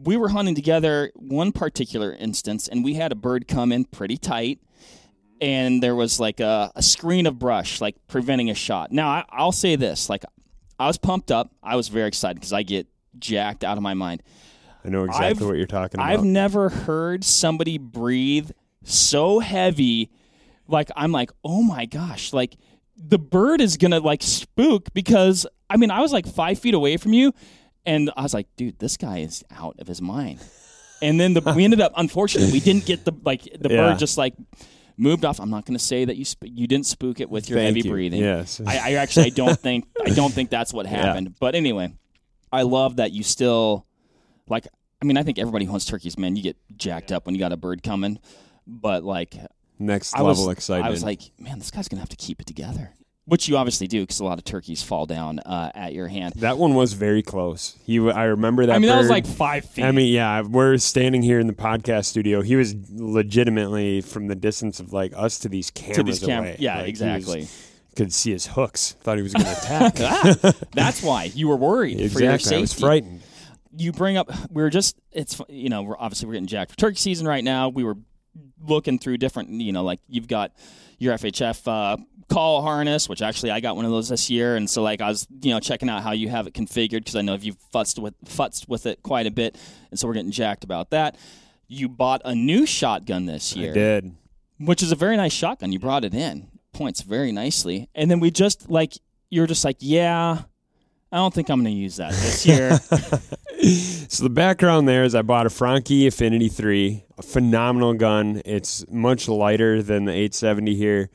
we 0.02 0.16
were 0.16 0.28
hunting 0.28 0.54
together 0.54 1.12
one 1.14 1.52
particular 1.52 2.12
instance, 2.12 2.69
and 2.69 2.85
we 2.85 2.95
had 2.95 3.12
a 3.12 3.14
bird 3.14 3.47
come 3.47 3.73
in 3.73 3.85
pretty 3.85 4.16
tight, 4.16 4.61
and 5.40 5.83
there 5.83 5.95
was 5.95 6.19
like 6.19 6.40
a, 6.40 6.73
a 6.75 6.83
screen 6.83 7.26
of 7.26 7.38
brush, 7.38 7.81
like 7.81 7.97
preventing 8.09 8.50
a 8.50 8.54
shot. 8.54 8.93
Now, 8.93 9.09
I, 9.09 9.25
I'll 9.31 9.52
say 9.52 9.76
this: 9.76 10.09
like, 10.09 10.25
I 10.78 10.87
was 10.87 10.99
pumped 10.99 11.31
up. 11.31 11.50
I 11.62 11.76
was 11.76 11.88
very 11.88 12.09
excited 12.09 12.37
because 12.37 12.52
I 12.52 12.62
get 12.62 12.87
jacked 13.19 13.64
out 13.64 13.76
of 13.76 13.83
my 13.83 13.95
mind. 13.95 14.23
I 14.85 14.90
know 14.90 15.04
exactly 15.04 15.28
I've, 15.28 15.40
what 15.43 15.57
you're 15.57 15.66
talking 15.66 16.00
about. 16.00 16.11
I've 16.11 16.25
never 16.25 16.69
heard 16.69 17.25
somebody 17.25 17.78
breathe 17.78 18.50
so 18.83 19.38
heavy. 19.38 20.11
Like 20.69 20.90
I'm 20.97 21.12
like, 21.12 21.31
oh 21.43 21.62
my 21.62 21.87
gosh, 21.87 22.33
like 22.33 22.57
the 22.96 23.18
bird 23.18 23.60
is 23.60 23.76
gonna 23.76 24.00
like 24.00 24.22
spook 24.22 24.92
because 24.94 25.46
I 25.68 25.76
mean 25.76 25.90
I 25.90 26.00
was 26.00 26.12
like 26.12 26.26
five 26.26 26.58
feet 26.58 26.74
away 26.74 26.96
from 26.96 27.12
you, 27.12 27.32
and 27.86 28.10
I 28.16 28.22
was 28.22 28.34
like, 28.34 28.46
dude, 28.56 28.78
this 28.78 28.96
guy 28.96 29.18
is 29.18 29.44
out 29.50 29.76
of 29.78 29.86
his 29.86 30.00
mind. 30.00 30.40
And 31.02 31.20
then 31.20 31.34
the, 31.34 31.40
we 31.54 31.64
ended 31.64 31.80
up, 31.80 31.92
unfortunately, 31.96 32.52
we 32.52 32.60
didn't 32.60 32.86
get 32.86 33.04
the 33.04 33.12
like 33.24 33.42
the 33.42 33.68
yeah. 33.68 33.90
bird 33.90 33.98
just 33.98 34.16
like 34.16 34.34
moved 34.96 35.24
off. 35.24 35.38
I'm 35.38 35.50
not 35.50 35.66
going 35.66 35.76
to 35.76 35.84
say 35.84 36.04
that 36.04 36.16
you 36.16 36.24
sp- 36.24 36.48
you 36.48 36.66
didn't 36.66 36.86
spook 36.86 37.20
it 37.20 37.28
with 37.28 37.48
your 37.48 37.58
Thank 37.58 37.76
heavy 37.76 37.86
you. 37.86 37.92
breathing. 37.92 38.20
Yes, 38.20 38.60
I, 38.64 38.78
I, 38.78 38.92
actually 38.94 39.26
I 39.26 39.30
don't 39.30 39.58
think 39.58 39.86
I 40.04 40.10
don't 40.10 40.32
think 40.32 40.50
that's 40.50 40.72
what 40.72 40.86
happened. 41.00 41.28
Yeah. 41.28 41.36
But 41.40 41.54
anyway, 41.54 41.94
I 42.50 42.62
love 42.62 42.96
that 42.96 43.12
you 43.12 43.22
still 43.22 43.86
like. 44.48 44.66
I 45.02 45.04
mean, 45.04 45.18
I 45.18 45.22
think 45.22 45.38
everybody 45.38 45.66
who 45.66 45.72
hunts 45.72 45.84
turkeys, 45.84 46.16
man, 46.16 46.36
you 46.36 46.42
get 46.42 46.56
jacked 46.78 47.12
up 47.12 47.26
when 47.26 47.34
you 47.34 47.38
got 47.38 47.52
a 47.52 47.58
bird 47.58 47.82
coming. 47.82 48.18
but 48.66 49.04
like 49.04 49.34
Next 49.78 50.14
I 50.14 50.23
level 50.23 50.47
was, 50.47 50.52
excitement. 50.57 50.87
I 50.87 50.90
was 50.90 51.02
like, 51.02 51.21
man, 51.38 51.59
this 51.59 51.71
guy's 51.71 51.88
gonna 51.88 52.00
have 52.00 52.09
to 52.11 52.16
keep 52.16 52.40
it 52.40 52.47
together, 52.47 52.93
which 53.25 53.49
you 53.49 53.57
obviously 53.57 53.87
do 53.88 54.00
because 54.02 54.21
a 54.21 54.25
lot 54.25 54.38
of 54.38 54.45
turkeys 54.45 54.83
fall 54.83 55.04
down 55.07 55.40
uh, 55.40 55.71
at 55.75 55.93
your 55.95 56.07
hand. 56.09 56.35
that 56.37 56.59
one 56.59 56.75
was 56.75 56.93
very 56.93 57.23
close. 57.23 57.76
He, 57.85 57.97
w- 57.97 58.14
I 58.14 58.25
remember 58.25 58.66
that. 58.66 58.76
I 58.76 58.78
mean, 58.78 58.88
that 58.88 58.99
was 58.99 59.11
like 59.11 59.26
five 59.26 59.64
feet. 59.64 59.85
I 59.85 59.90
mean, 59.93 60.12
yeah, 60.14 60.43
we're 60.43 60.76
standing 60.78 61.23
here 61.23 61.40
in 61.40 61.47
the 61.49 61.52
podcast 61.54 62.04
studio. 62.04 62.40
He 62.43 62.54
was 62.57 62.75
legitimately 63.25 64.00
from 64.02 64.28
the 64.28 64.35
distance 64.35 64.78
of 64.81 64.93
like 64.93 65.12
us 65.16 65.38
to 65.40 65.49
these 65.49 65.71
cameras 65.71 65.97
to 65.97 66.02
these 66.04 66.21
cam- 66.21 66.43
away. 66.45 66.57
yeah, 66.59 66.76
Like, 66.76 66.85
he 66.87 66.90
was- 66.93 67.00
exactly. 67.00 67.49
could 67.97 68.12
see 68.12 68.31
his 68.33 68.47
hooks. 68.47 68.93
Thought 69.00 69.16
he 69.16 69.23
was 69.23 69.33
going 69.33 69.45
to 69.47 69.52
attack. 69.52 69.95
Ah, 70.00 70.52
that's 70.73 71.02
why 71.02 71.25
you 71.25 71.49
were 71.49 71.57
worried 71.57 71.97
for 72.12 72.21
your 72.21 72.33
exactly. 72.35 72.38
safety. 72.38 72.57
I 72.57 72.61
was 72.61 72.73
frightened. 72.75 73.21
you 73.76 73.90
bring 73.93 74.16
up 74.16 74.31
we 74.50 74.62
were 74.62 74.71
just 74.71 74.97
it's 75.12 75.40
you 75.49 75.69
know 75.69 75.83
we're 75.83 75.99
obviously 75.99 76.26
we're 76.28 76.35
getting 76.35 76.47
jacked 76.47 76.71
for 76.73 76.76
turkey 76.76 76.97
season 76.97 77.26
right 77.26 77.43
now 77.43 77.69
we 77.71 77.83
were 77.83 77.97
looking 78.66 78.98
through 78.98 79.16
different 79.18 79.50
you 79.50 79.72
know 79.72 79.84
like 79.84 80.00
you've 80.08 80.26
got 80.28 80.52
your 80.98 81.14
fhf 81.14 81.66
uh, 81.66 81.96
call 82.28 82.62
harness 82.62 83.08
which 83.08 83.20
actually 83.20 83.50
i 83.50 83.60
got 83.60 83.76
one 83.76 83.84
of 83.84 83.90
those 83.90 84.08
this 84.08 84.30
year. 84.30 84.56
And 84.56 84.68
so 84.68 84.82
like 84.82 85.00
i 85.00 85.08
was 85.08 85.26
you 85.42 85.52
know 85.52 85.60
checking 85.60 85.88
out 85.90 86.02
how 86.02 86.12
you 86.12 86.28
have 86.28 86.46
it 86.46 86.54
configured 86.54 87.00
because 87.00 87.16
i 87.16 87.20
know 87.20 87.34
you've 87.34 87.58
futzed 87.74 87.98
with 87.98 88.14
futzed 88.24 88.68
with 88.68 88.86
it 88.86 89.02
quite 89.02 89.26
a 89.26 89.30
bit. 89.30 89.58
And 89.90 89.98
so 90.00 90.06
we're 90.08 90.14
getting 90.14 90.30
jacked 90.30 90.64
about 90.64 90.90
that. 90.90 91.16
You 91.68 91.88
bought 91.88 92.22
a 92.24 92.34
new 92.34 92.66
shotgun 92.66 93.26
this 93.26 93.54
year. 93.56 93.70
I 93.70 93.74
did. 93.74 94.14
which 94.58 94.82
is 94.82 94.92
a 94.92 94.96
very 94.96 95.16
nice 95.16 95.32
shotgun. 95.32 95.72
You 95.72 95.78
brought 95.78 96.04
it 96.04 96.14
in. 96.14 96.48
Points 96.72 97.02
very 97.02 97.32
nicely. 97.32 97.88
And 97.94 98.10
then 98.10 98.20
we 98.20 98.30
just 98.30 98.70
like 98.70 98.94
you're 99.30 99.46
just 99.46 99.64
like 99.64 99.76
yeah 99.80 100.42
i 101.12 101.16
don't 101.16 101.32
think 101.34 101.48
i'm 101.50 101.62
going 101.62 101.74
to 101.74 101.80
use 101.80 101.96
that 101.96 102.12
this 102.12 102.46
year. 102.46 102.78
So 104.08 104.24
the 104.24 104.30
background 104.30 104.86
there 104.86 105.04
is 105.04 105.14
I 105.14 105.22
bought 105.22 105.46
a 105.46 105.50
Franchi 105.50 106.06
Affinity 106.06 106.48
3, 106.48 107.03
a 107.18 107.23
phenomenal 107.23 107.94
gun. 107.94 108.42
It's 108.44 108.85
much 108.90 109.28
lighter 109.28 109.83
than 109.83 110.04
the 110.06 110.12
870 110.12 110.75
here. 110.75 111.11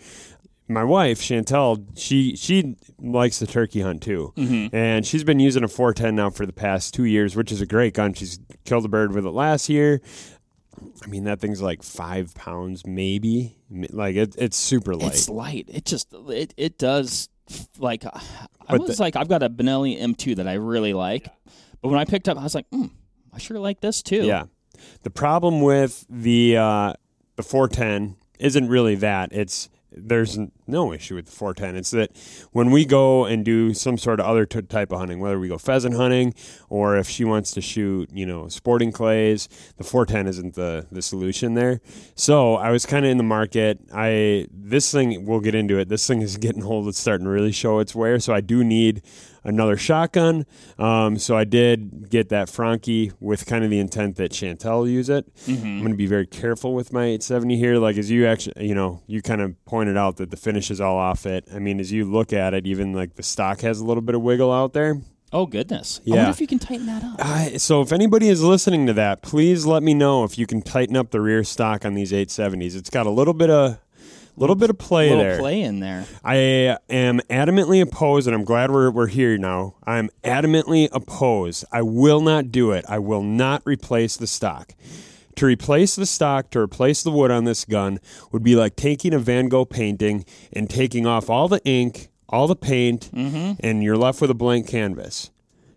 My 0.67 0.83
wife, 0.83 1.19
Chantel, 1.19 1.83
she 1.97 2.35
she 2.35 2.75
likes 2.99 3.39
the 3.39 3.47
turkey 3.47 3.81
hunt 3.81 4.03
too. 4.03 4.33
And 4.71 5.05
she's 5.05 5.23
been 5.23 5.39
using 5.39 5.63
a 5.63 5.67
410 5.67 6.15
now 6.15 6.29
for 6.29 6.45
the 6.45 6.53
past 6.53 6.93
2 6.93 7.05
years, 7.05 7.35
which 7.35 7.51
is 7.51 7.59
a 7.59 7.65
great 7.65 7.95
gun. 7.95 8.13
She's 8.13 8.39
killed 8.65 8.85
a 8.85 8.87
bird 8.87 9.13
with 9.13 9.25
it 9.25 9.31
last 9.31 9.67
year. 9.67 9.99
I 11.03 11.07
mean, 11.07 11.23
that 11.25 11.39
thing's 11.41 11.61
like 11.61 11.81
5 11.83 12.35
pounds 12.35 12.85
maybe. 12.85 13.57
Like 13.71 14.15
it, 14.15 14.35
it's 14.37 14.57
super 14.57 14.95
light. 14.95 15.13
It's 15.13 15.27
light. 15.27 15.65
It 15.69 15.85
just 15.85 16.13
it 16.13 16.53
it 16.55 16.77
does 16.77 17.29
like 17.79 18.05
I 18.05 18.11
But 18.69 18.81
was 18.81 18.97
the- 18.97 19.03
like 19.03 19.15
I've 19.15 19.27
got 19.27 19.41
a 19.41 19.49
Benelli 19.49 19.99
M2 19.99 20.35
that 20.35 20.47
I 20.47 20.53
really 20.53 20.93
like, 20.93 21.27
but 21.81 21.89
when 21.89 21.99
I 21.99 22.05
picked 22.05 22.29
up, 22.29 22.37
I 22.37 22.43
was 22.43 22.53
like, 22.53 22.69
mm, 22.69 22.91
I 23.33 23.39
sure 23.39 23.57
like 23.59 23.81
this 23.81 24.03
too. 24.03 24.23
Yeah. 24.23 24.45
The 25.03 25.09
problem 25.09 25.61
with 25.61 26.05
the 26.09 26.57
uh, 26.57 26.93
the 27.35 27.43
410 27.43 28.15
isn't 28.39 28.67
really 28.67 28.95
that. 28.95 29.31
It's 29.31 29.69
there's 29.91 30.37
no 30.69 30.93
issue 30.93 31.15
with 31.15 31.25
the 31.25 31.31
410. 31.31 31.75
It's 31.75 31.91
that 31.91 32.11
when 32.51 32.71
we 32.71 32.85
go 32.85 33.25
and 33.25 33.43
do 33.43 33.73
some 33.73 33.97
sort 33.97 34.19
of 34.19 34.25
other 34.25 34.45
t- 34.45 34.61
type 34.61 34.91
of 34.91 34.99
hunting, 34.99 35.19
whether 35.19 35.39
we 35.39 35.47
go 35.47 35.57
pheasant 35.57 35.95
hunting 35.95 36.33
or 36.69 36.97
if 36.97 37.09
she 37.09 37.25
wants 37.25 37.51
to 37.51 37.61
shoot, 37.61 38.09
you 38.13 38.25
know, 38.25 38.47
sporting 38.47 38.91
clays, 38.91 39.49
the 39.77 39.83
410 39.83 40.27
isn't 40.27 40.55
the 40.55 40.87
the 40.91 41.01
solution 41.01 41.53
there. 41.55 41.81
So 42.15 42.55
I 42.55 42.71
was 42.71 42.85
kind 42.85 43.05
of 43.05 43.11
in 43.11 43.17
the 43.17 43.23
market. 43.23 43.79
I 43.93 44.47
this 44.51 44.91
thing 44.91 45.25
we'll 45.25 45.39
get 45.39 45.55
into 45.55 45.77
it. 45.77 45.89
This 45.89 46.07
thing 46.07 46.21
is 46.21 46.37
getting 46.45 46.63
old. 46.63 46.87
It's 46.87 46.99
starting 46.99 47.25
to 47.25 47.31
really 47.31 47.51
show 47.51 47.79
its 47.79 47.95
wear. 47.95 48.19
So 48.19 48.33
I 48.33 48.41
do 48.41 48.63
need 48.63 49.01
another 49.43 49.77
shotgun. 49.77 50.45
Um, 50.77 51.17
so 51.17 51.37
I 51.37 51.45
did 51.45 52.09
get 52.09 52.27
that 52.27 52.49
Franchi 52.49 53.13
with 53.21 53.45
kind 53.45 53.63
of 53.63 53.69
the 53.69 53.79
intent 53.79 54.17
that 54.17 54.31
Chantel 54.31 54.89
use 54.89 55.07
it. 55.09 55.25
I'm 55.47 55.79
going 55.79 55.91
to 55.91 55.97
be 55.97 56.07
very 56.07 56.27
careful 56.27 56.73
with 56.73 56.91
my 56.91 57.03
870 57.05 57.57
here. 57.57 57.77
Like 57.77 57.97
as 57.97 58.11
you 58.11 58.27
actually, 58.27 58.67
you 58.67 58.75
know, 58.75 59.01
you 59.07 59.21
kind 59.21 59.39
of 59.39 59.55
pointed 59.63 59.95
out 59.95 60.17
that 60.17 60.29
the 60.29 60.37
finish 60.37 60.58
is 60.69 60.81
all 60.81 60.97
off 60.97 61.25
it. 61.25 61.45
I 61.53 61.59
mean, 61.59 61.79
as 61.79 61.91
you 61.91 62.05
look 62.05 62.33
at 62.33 62.53
it, 62.53 62.67
even 62.67 62.93
like 62.93 63.15
the 63.15 63.23
stock 63.23 63.61
has 63.61 63.79
a 63.79 63.85
little 63.85 64.01
bit 64.01 64.15
of 64.15 64.21
wiggle 64.21 64.51
out 64.51 64.73
there. 64.73 65.01
Oh 65.31 65.45
goodness. 65.45 65.99
I 65.99 66.09
Yeah. 66.09 66.15
wonder 66.17 66.29
if 66.31 66.41
you 66.41 66.47
can 66.47 66.59
tighten 66.59 66.85
that 66.87 67.03
up. 67.03 67.15
I, 67.19 67.57
so 67.57 67.81
if 67.81 67.91
anybody 67.93 68.29
is 68.29 68.41
listening 68.43 68.85
to 68.87 68.93
that, 68.93 69.21
please 69.21 69.65
let 69.65 69.83
me 69.83 69.93
know 69.93 70.23
if 70.23 70.37
you 70.37 70.45
can 70.47 70.61
tighten 70.61 70.95
up 70.97 71.11
the 71.11 71.21
rear 71.21 71.43
stock 71.43 71.85
on 71.85 71.93
these 71.93 72.11
870s. 72.11 72.75
It's 72.75 72.89
got 72.89 73.05
a 73.05 73.11
little 73.11 73.33
bit 73.33 73.49
of 73.49 73.77
little 74.35 74.55
bit 74.55 74.69
of 74.69 74.77
play 74.77 75.09
little 75.09 75.23
there. 75.23 75.37
play 75.37 75.61
in 75.61 75.81
there. 75.81 76.05
I 76.23 76.77
am 76.89 77.19
adamantly 77.29 77.81
opposed, 77.81 78.25
and 78.25 78.33
I'm 78.35 78.45
glad 78.45 78.71
we're, 78.71 78.89
we're 78.89 79.07
here 79.07 79.37
now. 79.37 79.75
I'm 79.85 80.09
adamantly 80.23 80.87
opposed. 80.93 81.65
I 81.73 81.81
will 81.81 82.21
not 82.21 82.49
do 82.51 82.71
it. 82.71 82.85
I 82.87 82.99
will 82.99 83.21
not 83.21 83.61
replace 83.65 84.15
the 84.15 84.27
stock. 84.27 84.73
To 85.39 85.45
replace 85.45 85.95
the 85.95 86.05
stock, 86.05 86.49
to 86.49 86.59
replace 86.59 87.01
the 87.01 87.11
wood 87.11 87.31
on 87.31 87.45
this 87.45 87.63
gun, 87.63 88.01
would 88.33 88.43
be 88.43 88.57
like 88.57 88.75
taking 88.75 89.13
a 89.13 89.19
Van 89.19 89.47
Gogh 89.47 89.63
painting 89.63 90.25
and 90.51 90.69
taking 90.69 91.05
off 91.05 91.29
all 91.29 91.47
the 91.47 91.63
ink, 91.63 92.09
all 92.27 92.45
the 92.45 92.57
paint, 92.57 93.09
mm-hmm. 93.13 93.53
and 93.61 93.81
you're 93.81 93.95
left 93.95 94.19
with 94.19 94.29
a 94.29 94.33
blank 94.33 94.67
canvas. 94.67 95.31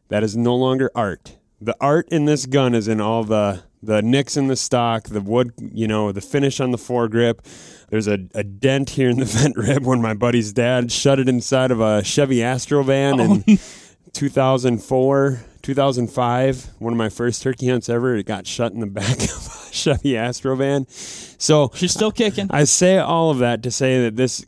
That 0.08 0.24
is 0.24 0.36
no 0.36 0.56
longer 0.56 0.90
art. 0.96 1.36
The 1.60 1.76
art 1.80 2.08
in 2.08 2.24
this 2.24 2.46
gun 2.46 2.74
is 2.74 2.88
in 2.88 3.00
all 3.00 3.22
the 3.22 3.62
the 3.84 4.02
nicks 4.02 4.36
in 4.36 4.48
the 4.48 4.56
stock, 4.56 5.04
the 5.04 5.20
wood, 5.20 5.52
you 5.60 5.86
know, 5.86 6.10
the 6.10 6.20
finish 6.20 6.58
on 6.58 6.72
the 6.72 6.78
foregrip. 6.78 7.38
There's 7.88 8.08
a, 8.08 8.18
a 8.34 8.42
dent 8.42 8.90
here 8.90 9.10
in 9.10 9.20
the 9.20 9.24
vent 9.26 9.56
rib 9.56 9.84
when 9.84 10.02
my 10.02 10.14
buddy's 10.14 10.52
dad 10.52 10.90
shut 10.90 11.20
it 11.20 11.28
inside 11.28 11.70
of 11.70 11.80
a 11.80 12.02
Chevy 12.02 12.42
Astro 12.42 12.82
van 12.82 13.20
oh, 13.20 13.42
in 13.46 13.58
2004, 14.12 15.40
2005. 15.62 16.70
One 16.78 16.92
of 16.92 16.96
my 16.96 17.08
first 17.08 17.42
turkey 17.42 17.68
hunts 17.68 17.88
ever. 17.88 18.16
It 18.16 18.26
got 18.26 18.46
shut 18.46 18.72
in 18.72 18.80
the 18.80 18.86
back 18.86 19.18
of 19.22 19.68
a 19.70 19.72
Chevy 19.72 20.16
Astro 20.16 20.56
van. 20.56 20.86
So 20.88 21.70
She's 21.74 21.92
still 21.92 22.12
kicking. 22.12 22.48
I 22.50 22.64
say 22.64 22.98
all 22.98 23.30
of 23.30 23.38
that 23.38 23.62
to 23.62 23.70
say 23.70 24.02
that 24.02 24.16
this, 24.16 24.44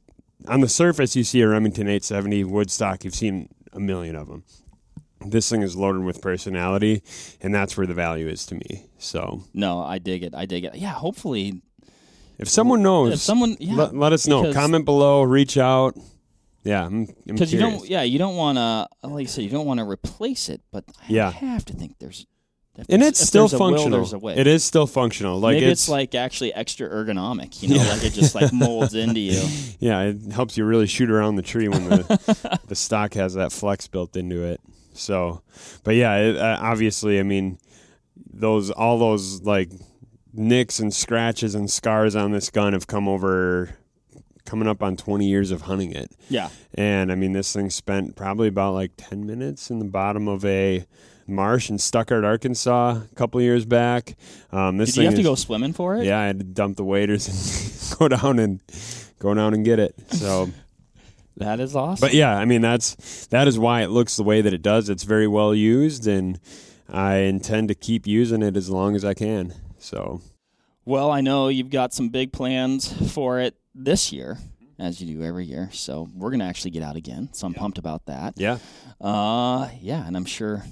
on 0.47 0.61
the 0.61 0.69
surface, 0.69 1.17
you 1.17 1.25
see 1.25 1.41
a 1.41 1.49
Remington 1.49 1.87
870 1.87 2.45
Woodstock. 2.45 3.05
You've 3.05 3.15
seen 3.15 3.49
a 3.73 3.81
million 3.81 4.17
of 4.17 4.29
them. 4.29 4.45
This 5.27 5.49
thing 5.49 5.63
is 5.63 5.75
loaded 5.75 6.03
with 6.05 6.21
personality, 6.21 7.03
and 7.41 7.55
that's 7.55 7.79
where 7.79 7.87
the 7.87 7.95
value 7.95 8.29
is 8.29 8.45
to 8.47 8.55
me. 8.57 8.87
So, 8.99 9.45
no, 9.55 9.81
I 9.81 9.99
dig 9.99 10.23
it. 10.23 10.35
I 10.35 10.45
dig 10.45 10.65
it. 10.65 10.75
Yeah, 10.75 10.93
hopefully 10.93 11.63
if 12.39 12.49
someone 12.49 12.83
knows, 12.83 13.15
if 13.15 13.21
someone 13.21 13.57
yeah, 13.61 13.75
let, 13.75 13.95
let 13.95 14.13
us 14.13 14.27
know. 14.27 14.53
Comment 14.53 14.85
below. 14.85 15.23
Reach 15.23 15.57
out. 15.57 15.97
Yeah, 16.65 16.89
because 17.27 17.53
you 17.53 17.61
don't 17.61 17.87
yeah 17.89 18.03
you 18.03 18.19
don't 18.19 18.37
want 18.37 18.57
to 18.59 18.89
like 19.07 19.23
you 19.25 19.29
said 19.29 19.45
you 19.45 19.51
don't 19.51 19.67
want 19.67 19.81
to 19.81 19.85
replace 19.89 20.49
it, 20.49 20.63
but 20.73 20.85
I 21.03 21.05
Yeah. 21.09 21.31
have 21.31 21.65
to 21.67 21.75
think 21.75 21.99
there's 21.99 22.27
and 22.89 23.03
it's 23.05 23.21
still 23.21 23.45
will, 23.45 23.59
functional. 23.59 24.21
way. 24.21 24.37
It 24.37 24.49
is 24.49 24.65
still 24.65 24.89
functional. 24.89 25.39
Like 25.39 25.55
Maybe 25.55 25.67
it's, 25.67 25.83
it's, 25.83 25.89
like 25.89 26.15
actually 26.17 26.53
extra 26.53 26.89
ergonomic, 26.89 27.63
you 27.63 27.69
know, 27.69 27.77
like 27.77 28.03
it 28.03 28.13
just 28.13 28.35
like 28.35 28.53
molds 28.53 28.95
into 28.95 29.21
you. 29.21 29.41
yeah, 29.79 30.01
it 30.03 30.33
helps 30.33 30.57
you 30.57 30.65
really 30.65 30.89
shoot 30.89 31.09
around 31.09 31.37
the 31.37 31.43
tree 31.43 31.69
when 31.69 31.89
the 31.89 32.61
the 32.67 32.75
stock 32.75 33.15
has 33.15 33.35
that 33.35 33.53
flex 33.53 33.87
built 33.87 34.17
into 34.17 34.43
it. 34.43 34.61
So, 34.93 35.43
but 35.85 35.95
yeah, 35.95 36.17
it, 36.17 36.37
uh, 36.37 36.59
obviously, 36.61 37.21
I 37.21 37.23
mean, 37.23 37.59
those 38.17 38.71
all 38.73 38.99
those 38.99 39.43
like 39.43 39.71
nicks 40.33 40.81
and 40.81 40.93
scratches 40.93 41.55
and 41.55 41.71
scars 41.71 42.17
on 42.17 42.33
this 42.33 42.51
gun 42.51 42.73
have 42.73 42.89
come 42.89 43.07
over 43.07 43.77
coming 44.45 44.69
up 44.69 44.83
on 44.83 44.97
20 44.97 45.27
years 45.27 45.51
of 45.51 45.63
hunting 45.63 45.93
it. 45.93 46.11
Yeah. 46.29 46.51
And 46.75 47.11
I 47.11 47.15
mean, 47.15 47.33
this 47.33 47.53
thing 47.53 47.71
spent 47.71 48.17
probably 48.17 48.49
about 48.49 48.75
like 48.75 48.93
10 48.97 49.27
minutes 49.27 49.71
in 49.71 49.79
the 49.79 49.85
bottom 49.85 50.29
of 50.29 50.45
a 50.45 50.85
marsh 51.27 51.71
in 51.71 51.79
Stuttgart, 51.79 52.25
Arkansas, 52.25 53.01
a 53.11 53.15
couple 53.15 53.41
years 53.41 53.65
back. 53.65 54.17
Um, 54.53 54.77
this 54.77 54.91
Did 54.91 54.95
thing 54.97 55.03
you 55.05 55.09
have 55.11 55.17
to 55.19 55.23
go 55.23 55.35
swimming 55.35 55.73
for 55.73 55.97
it? 55.97 56.05
Yeah, 56.05 56.21
I 56.21 56.27
had 56.27 56.39
to 56.39 56.45
dump 56.45 56.77
the 56.77 56.85
waders 56.85 57.29
and 57.29 57.99
go 57.99 58.09
down 58.09 58.39
and 58.39 58.61
go 59.19 59.33
down 59.35 59.55
and 59.55 59.65
get 59.65 59.79
it. 59.79 59.95
So, 60.13 60.51
That 61.37 61.59
is 61.59 61.75
awesome. 61.75 62.07
but 62.07 62.15
yeah, 62.15 62.37
I 62.37 62.45
mean 62.45 62.61
that's 62.61 63.27
that 63.27 63.49
is 63.49 63.59
why 63.59 63.83
it 63.83 63.89
looks 63.91 64.17
the 64.17 64.23
way 64.23 64.41
that 64.41 64.55
it 64.55 64.63
does. 64.63 64.89
It's 64.89 65.03
very 65.03 65.27
well 65.27 65.53
used, 65.53 66.07
and 66.07 66.39
I 66.89 67.17
intend 67.17 67.69
to 67.69 67.75
keep 67.75 68.07
using 68.07 68.41
it 68.41 68.57
as 68.57 68.71
long 68.71 68.95
as 68.95 69.05
I 69.05 69.15
can. 69.15 69.53
So, 69.79 70.21
Well, 70.85 71.11
I 71.11 71.21
know 71.21 71.49
you've 71.49 71.71
got 71.71 71.95
some 71.95 72.09
big 72.11 72.33
plans 72.33 73.13
for 73.13 73.41
it 73.41 73.55
this 73.75 74.13
year, 74.13 74.39
as 74.79 75.01
you 75.01 75.15
do 75.17 75.23
every 75.25 75.47
year. 75.47 75.71
So 75.73 76.09
we're 76.15 76.31
gonna 76.31 76.45
actually 76.45 76.73
get 76.73 76.83
out 76.83 76.97
again. 76.97 77.31
So 77.33 77.47
I'm 77.47 77.55
pumped 77.55 77.79
about 77.79 78.07
that. 78.07 78.35
yeah, 78.37 78.59
Uh, 79.01 79.69
yeah, 79.81 80.07
and 80.07 80.17
I'm 80.17 80.27
sure 80.27 80.65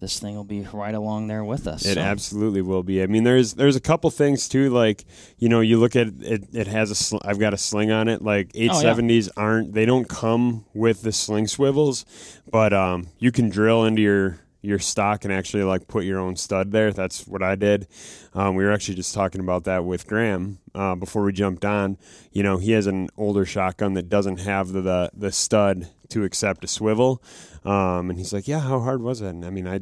this 0.00 0.18
thing 0.18 0.34
will 0.34 0.44
be 0.44 0.66
right 0.72 0.94
along 0.94 1.28
there 1.28 1.44
with 1.44 1.66
us. 1.66 1.86
It 1.86 1.94
so. 1.94 2.00
absolutely 2.00 2.60
will 2.62 2.82
be. 2.82 3.02
I 3.02 3.06
mean, 3.06 3.22
there's 3.24 3.54
there's 3.54 3.76
a 3.76 3.80
couple 3.80 4.10
things 4.10 4.48
too. 4.48 4.70
Like 4.70 5.04
you 5.38 5.48
know, 5.48 5.60
you 5.60 5.78
look 5.78 5.94
at 5.96 6.08
it. 6.20 6.48
It 6.52 6.66
has 6.66 6.90
a. 6.90 6.94
Sl- 6.94 7.18
I've 7.24 7.38
got 7.38 7.54
a 7.54 7.56
sling 7.58 7.90
on 7.92 8.08
it. 8.08 8.22
Like 8.22 8.50
Oh, 8.54 8.58
yeah. 8.60 8.70
870s 8.70 9.30
aren't. 9.36 9.72
They 9.72 9.86
don't 9.86 10.08
come 10.08 10.64
with 10.74 11.02
the 11.02 11.12
sling 11.12 11.46
swivels, 11.46 12.04
but 12.50 12.72
um, 12.72 13.06
you 13.18 13.30
can 13.30 13.48
drill 13.50 13.84
into 13.84 14.02
your 14.02 14.40
your 14.64 14.78
stock 14.78 15.24
and 15.24 15.32
actually 15.32 15.62
like 15.62 15.86
put 15.86 16.04
your 16.04 16.18
own 16.18 16.36
stud 16.36 16.72
there. 16.72 16.92
That's 16.92 17.26
what 17.26 17.42
I 17.42 17.54
did. 17.54 17.86
Um, 18.32 18.54
we 18.54 18.64
were 18.64 18.72
actually 18.72 18.94
just 18.94 19.14
talking 19.14 19.40
about 19.40 19.64
that 19.64 19.84
with 19.84 20.06
Graham 20.06 20.58
uh, 20.74 20.94
before 20.94 21.22
we 21.22 21.32
jumped 21.32 21.64
on. 21.64 21.98
You 22.32 22.42
know, 22.42 22.56
he 22.56 22.72
has 22.72 22.86
an 22.86 23.08
older 23.16 23.44
shotgun 23.44 23.92
that 23.94 24.08
doesn't 24.08 24.38
have 24.38 24.72
the 24.72 24.80
the, 24.80 25.10
the 25.14 25.32
stud 25.32 25.88
to 26.08 26.24
accept 26.24 26.64
a 26.64 26.66
swivel, 26.66 27.22
um, 27.64 28.10
and 28.10 28.18
he's 28.18 28.32
like, 28.32 28.48
"Yeah, 28.48 28.60
how 28.60 28.80
hard 28.80 29.02
was 29.02 29.20
it?" 29.20 29.28
And 29.28 29.44
I 29.44 29.50
mean, 29.50 29.66
I 29.66 29.80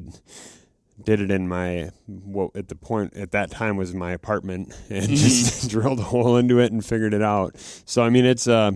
did 1.02 1.20
it 1.20 1.30
in 1.30 1.48
my 1.48 1.90
what 2.06 2.50
at 2.56 2.68
the 2.68 2.74
point 2.74 3.16
at 3.16 3.30
that 3.32 3.50
time 3.50 3.76
was 3.76 3.94
my 3.94 4.12
apartment 4.12 4.74
and 4.90 5.08
just 5.08 5.62
mm-hmm. 5.62 5.68
drilled 5.80 6.00
a 6.00 6.04
hole 6.04 6.36
into 6.36 6.58
it 6.58 6.72
and 6.72 6.84
figured 6.84 7.14
it 7.14 7.22
out. 7.22 7.56
So 7.84 8.02
I 8.02 8.10
mean, 8.10 8.24
it's 8.24 8.48
uh, 8.48 8.72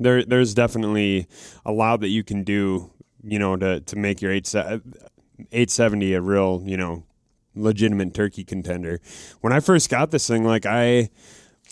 there. 0.00 0.24
There's 0.24 0.54
definitely 0.54 1.26
a 1.66 1.72
lot 1.72 2.00
that 2.00 2.08
you 2.08 2.24
can 2.24 2.42
do 2.42 2.90
you 3.24 3.38
know, 3.38 3.56
to, 3.56 3.80
to 3.80 3.96
make 3.96 4.20
your 4.20 4.32
eight 4.32 4.46
set. 4.46 4.80
870 5.52 6.14
a 6.14 6.20
real, 6.20 6.62
you 6.64 6.76
know, 6.76 7.04
legitimate 7.54 8.14
turkey 8.14 8.44
contender. 8.44 9.00
When 9.40 9.52
I 9.52 9.60
first 9.60 9.90
got 9.90 10.10
this 10.10 10.26
thing, 10.26 10.44
like 10.44 10.66
I 10.66 11.10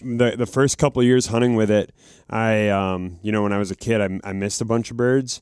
the 0.02 0.34
the 0.36 0.46
first 0.46 0.78
couple 0.78 1.02
years 1.02 1.26
hunting 1.26 1.54
with 1.54 1.70
it, 1.70 1.92
I 2.28 2.68
um, 2.68 3.18
you 3.22 3.32
know, 3.32 3.42
when 3.42 3.52
I 3.52 3.58
was 3.58 3.70
a 3.70 3.76
kid, 3.76 4.00
I, 4.00 4.30
I 4.30 4.32
missed 4.32 4.60
a 4.60 4.64
bunch 4.64 4.90
of 4.90 4.96
birds 4.96 5.40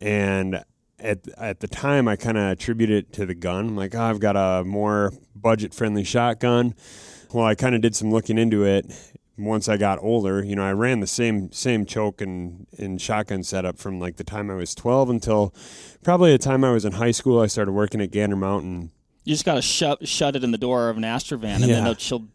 and 0.00 0.64
at, 1.02 1.26
at 1.38 1.60
the 1.60 1.68
time, 1.68 2.08
I 2.08 2.16
kind 2.16 2.38
of 2.38 2.44
attribute 2.44 2.90
it 2.90 3.12
to 3.14 3.26
the 3.26 3.34
gun. 3.34 3.68
I'm 3.68 3.76
like, 3.76 3.94
oh, 3.94 4.02
I've 4.02 4.20
got 4.20 4.36
a 4.36 4.64
more 4.64 5.12
budget 5.34 5.74
friendly 5.74 6.04
shotgun. 6.04 6.74
Well, 7.32 7.44
I 7.44 7.54
kind 7.54 7.74
of 7.74 7.80
did 7.80 7.94
some 7.94 8.10
looking 8.10 8.38
into 8.38 8.64
it, 8.64 8.86
once 9.40 9.68
I 9.68 9.76
got 9.76 9.98
older, 10.02 10.44
you 10.44 10.54
know, 10.54 10.64
I 10.64 10.72
ran 10.72 11.00
the 11.00 11.06
same 11.06 11.50
same 11.52 11.86
choke 11.86 12.20
and, 12.20 12.66
and 12.78 13.00
shotgun 13.00 13.42
setup 13.42 13.78
from 13.78 13.98
like 13.98 14.16
the 14.16 14.24
time 14.24 14.50
I 14.50 14.54
was 14.54 14.74
12 14.74 15.10
until 15.10 15.54
probably 16.02 16.32
the 16.32 16.38
time 16.38 16.64
I 16.64 16.70
was 16.70 16.84
in 16.84 16.92
high 16.92 17.10
school. 17.10 17.40
I 17.40 17.46
started 17.46 17.72
working 17.72 18.00
at 18.00 18.10
Gander 18.10 18.36
Mountain. 18.36 18.90
You 19.24 19.34
just 19.34 19.44
got 19.44 19.54
to 19.54 19.62
shut 19.62 20.06
shut 20.06 20.36
it 20.36 20.44
in 20.44 20.50
the 20.50 20.58
door 20.58 20.88
of 20.88 20.96
an 20.96 21.02
Astrovan, 21.02 21.56
and 21.56 21.66
yeah. 21.66 21.80
then 21.82 21.96
she'll 21.96 22.28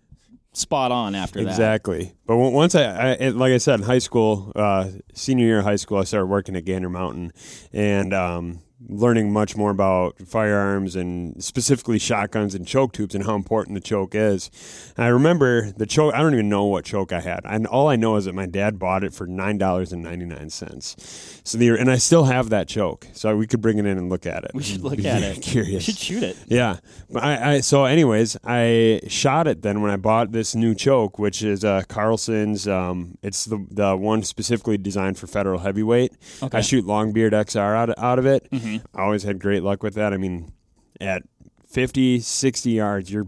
spot 0.53 0.91
on 0.91 1.15
after 1.15 1.43
that. 1.43 1.49
Exactly. 1.49 2.13
But 2.25 2.37
once 2.37 2.75
I, 2.75 3.13
I, 3.13 3.29
like 3.29 3.51
I 3.51 3.57
said, 3.57 3.79
in 3.79 3.85
high 3.85 3.99
school, 3.99 4.51
uh, 4.55 4.89
senior 5.13 5.45
year 5.45 5.59
of 5.59 5.65
high 5.65 5.75
school, 5.75 5.97
I 5.97 6.03
started 6.03 6.27
working 6.27 6.55
at 6.55 6.65
Gander 6.65 6.89
Mountain, 6.89 7.33
and 7.73 8.13
um, 8.13 8.61
learning 8.87 9.31
much 9.31 9.55
more 9.55 9.71
about 9.71 10.15
firearms 10.27 10.95
and 10.95 11.41
specifically 11.43 11.97
shotguns 11.97 12.53
and 12.53 12.67
choke 12.67 12.93
tubes 12.93 13.15
and 13.15 13.25
how 13.25 13.35
important 13.35 13.75
the 13.75 13.81
choke 13.81 14.13
is. 14.13 14.51
And 14.97 15.05
I 15.05 15.07
remember 15.07 15.71
the 15.71 15.85
choke. 15.85 16.13
I 16.13 16.19
don't 16.19 16.33
even 16.33 16.49
know 16.49 16.65
what 16.65 16.85
choke 16.85 17.13
I 17.13 17.21
had, 17.21 17.41
and 17.45 17.65
all 17.67 17.87
I 17.87 17.95
know 17.95 18.15
is 18.17 18.25
that 18.25 18.35
my 18.35 18.45
dad 18.45 18.77
bought 18.79 19.03
it 19.03 19.13
for 19.13 19.25
nine 19.27 19.57
dollars 19.57 19.93
and 19.93 20.03
ninety 20.03 20.25
nine 20.25 20.49
cents. 20.49 21.41
So 21.43 21.57
the 21.57 21.69
and 21.69 21.89
I 21.89 21.97
still 21.97 22.25
have 22.25 22.49
that 22.49 22.67
choke, 22.67 23.07
so 23.13 23.35
we 23.35 23.47
could 23.47 23.61
bring 23.61 23.77
it 23.77 23.85
in 23.85 23.97
and 23.97 24.09
look 24.09 24.25
at 24.25 24.43
it. 24.43 24.51
We 24.53 24.63
should 24.63 24.81
look 24.81 24.99
at 24.99 25.23
it. 25.23 25.41
Curious. 25.41 25.87
We 25.87 25.93
should 25.93 25.97
shoot 25.97 26.23
it. 26.23 26.37
Yeah, 26.47 26.77
but 27.09 27.23
I, 27.23 27.55
I 27.55 27.59
so 27.61 27.85
anyways, 27.85 28.37
I 28.43 29.01
shot 29.07 29.47
it 29.47 29.61
then 29.61 29.81
when 29.81 29.91
I 29.91 29.97
bought 29.97 30.31
this 30.31 30.55
new 30.55 30.75
choke, 30.75 31.17
which 31.17 31.43
is 31.43 31.63
uh, 31.63 31.83
Carlson's. 31.87 32.67
Um, 32.67 33.17
it's 33.21 33.45
the 33.45 33.65
the 33.71 33.95
one 33.95 34.23
specifically 34.23 34.77
designed 34.77 35.17
for 35.17 35.27
federal 35.27 35.59
heavyweight. 35.59 36.13
Okay. 36.43 36.57
I 36.57 36.61
shoot 36.61 36.85
Longbeard 36.85 37.31
XR 37.31 37.75
out, 37.75 37.97
out 37.97 38.19
of 38.19 38.25
it. 38.25 38.49
Mm-hmm. 38.51 38.64
Mm-hmm. 38.65 38.97
I 38.97 39.03
always 39.03 39.23
had 39.23 39.39
great 39.39 39.63
luck 39.63 39.83
with 39.83 39.93
that. 39.95 40.13
I 40.13 40.17
mean, 40.17 40.51
at 40.99 41.23
50, 41.69 42.19
60 42.19 42.71
yards, 42.71 43.11
you're 43.11 43.27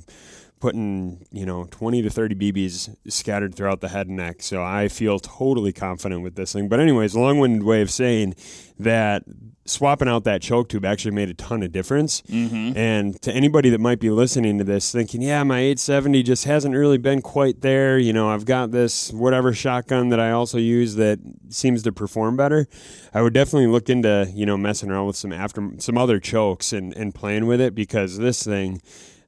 putting, 0.60 1.26
you 1.32 1.46
know, 1.46 1.68
20 1.70 2.02
to 2.02 2.10
30 2.10 2.36
BBs 2.36 2.96
scattered 3.08 3.54
throughout 3.54 3.82
the 3.82 3.90
head 3.90 4.08
and 4.08 4.18
neck. 4.18 4.42
So 4.42 4.64
I 4.64 4.88
feel 4.88 5.20
totally 5.20 5.72
confident 5.72 6.24
with 6.24 6.36
this 6.36 6.54
thing. 6.54 6.68
But, 6.68 6.80
anyways, 6.80 7.16
long 7.16 7.40
winded 7.40 7.64
way 7.64 7.82
of 7.82 7.92
saying 7.92 8.36
that 8.80 9.24
swapping 9.70 10.08
out 10.08 10.24
that 10.24 10.42
choke 10.42 10.70
tube 10.70 10.86
actually 10.86 11.12
made 11.12 11.30
a 11.30 11.34
ton 11.34 11.64
of 11.64 11.72
difference. 11.72 12.22
Mm-hmm. 12.24 12.78
And 12.78 13.22
to 13.22 13.32
anybody 13.32 13.70
that 13.70 13.80
might 13.80 14.00
be 14.00 14.10
listening 14.10 14.58
to 14.58 14.64
this 14.64 14.92
thinking, 14.92 15.22
yeah, 15.22 15.44
my 15.44 15.60
870 15.60 16.24
just 16.24 16.46
hasn't 16.46 16.76
really 16.76 16.98
been 16.98 17.22
quite 17.22 17.62
there. 17.62 17.98
You 17.98 18.14
know, 18.14 18.30
I've 18.30 18.46
got 18.46 18.72
this 18.72 19.12
whatever 19.12 19.54
shotgun 19.54 20.10
that 20.10 20.20
I 20.20 20.32
also 20.32 20.58
use 20.58 20.96
that 20.96 21.20
seems 21.50 21.84
to 21.84 21.92
perform 21.92 22.38
better. 22.38 22.68
I 23.14 23.22
would 23.22 23.34
definitely 23.34 23.68
look 23.68 23.90
into, 23.90 24.32
you 24.34 24.46
know, 24.46 24.58
messing 24.58 24.90
around 24.90 25.08
with 25.08 25.16
some 25.16 25.34
after 25.34 25.72
some 25.80 25.98
other 25.98 26.20
chokes 26.20 26.74
and, 26.74 26.96
and 26.96 27.14
playing 27.14 27.46
with 27.48 27.62
it 27.62 27.76
because 27.76 28.18
this 28.18 28.44
thing, 28.44 28.82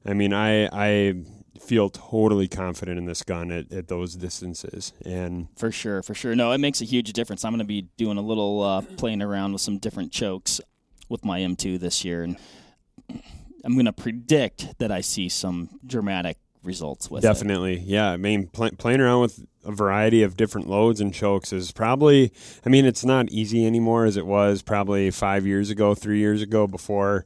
I 0.04 0.14
mean, 0.14 0.32
I, 0.32 0.66
I, 0.72 1.14
feel 1.70 1.88
totally 1.88 2.48
confident 2.48 2.98
in 2.98 3.04
this 3.04 3.22
gun 3.22 3.52
at, 3.52 3.72
at 3.72 3.86
those 3.86 4.16
distances. 4.16 4.92
And 5.06 5.46
for 5.56 5.70
sure, 5.70 6.02
for 6.02 6.14
sure, 6.14 6.34
no, 6.34 6.50
it 6.50 6.58
makes 6.58 6.80
a 6.80 6.84
huge 6.84 7.12
difference. 7.12 7.44
I'm 7.44 7.52
going 7.52 7.60
to 7.60 7.64
be 7.64 7.82
doing 7.96 8.18
a 8.18 8.22
little 8.22 8.60
uh, 8.60 8.80
playing 8.96 9.22
around 9.22 9.52
with 9.52 9.62
some 9.62 9.78
different 9.78 10.10
chokes 10.10 10.60
with 11.08 11.24
my 11.24 11.38
M2 11.38 11.78
this 11.78 12.04
year, 12.04 12.24
and 12.24 12.36
I'm 13.64 13.74
going 13.74 13.84
to 13.84 13.92
predict 13.92 14.80
that 14.80 14.90
I 14.90 15.00
see 15.00 15.28
some 15.28 15.68
dramatic 15.86 16.38
results 16.64 17.08
with 17.10 17.22
definitely 17.22 17.76
it. 17.76 17.84
yeah 17.84 18.10
i 18.10 18.18
mean 18.18 18.46
pl- 18.46 18.68
playing 18.76 19.00
around 19.00 19.22
with 19.22 19.46
a 19.64 19.72
variety 19.72 20.22
of 20.22 20.36
different 20.36 20.68
loads 20.68 21.00
and 21.00 21.14
chokes 21.14 21.54
is 21.54 21.72
probably 21.72 22.30
i 22.66 22.68
mean 22.68 22.84
it's 22.84 23.02
not 23.02 23.30
easy 23.30 23.64
anymore 23.64 24.04
as 24.04 24.18
it 24.18 24.26
was 24.26 24.60
probably 24.60 25.10
five 25.10 25.46
years 25.46 25.70
ago 25.70 25.94
three 25.94 26.18
years 26.18 26.42
ago 26.42 26.66
before 26.66 27.24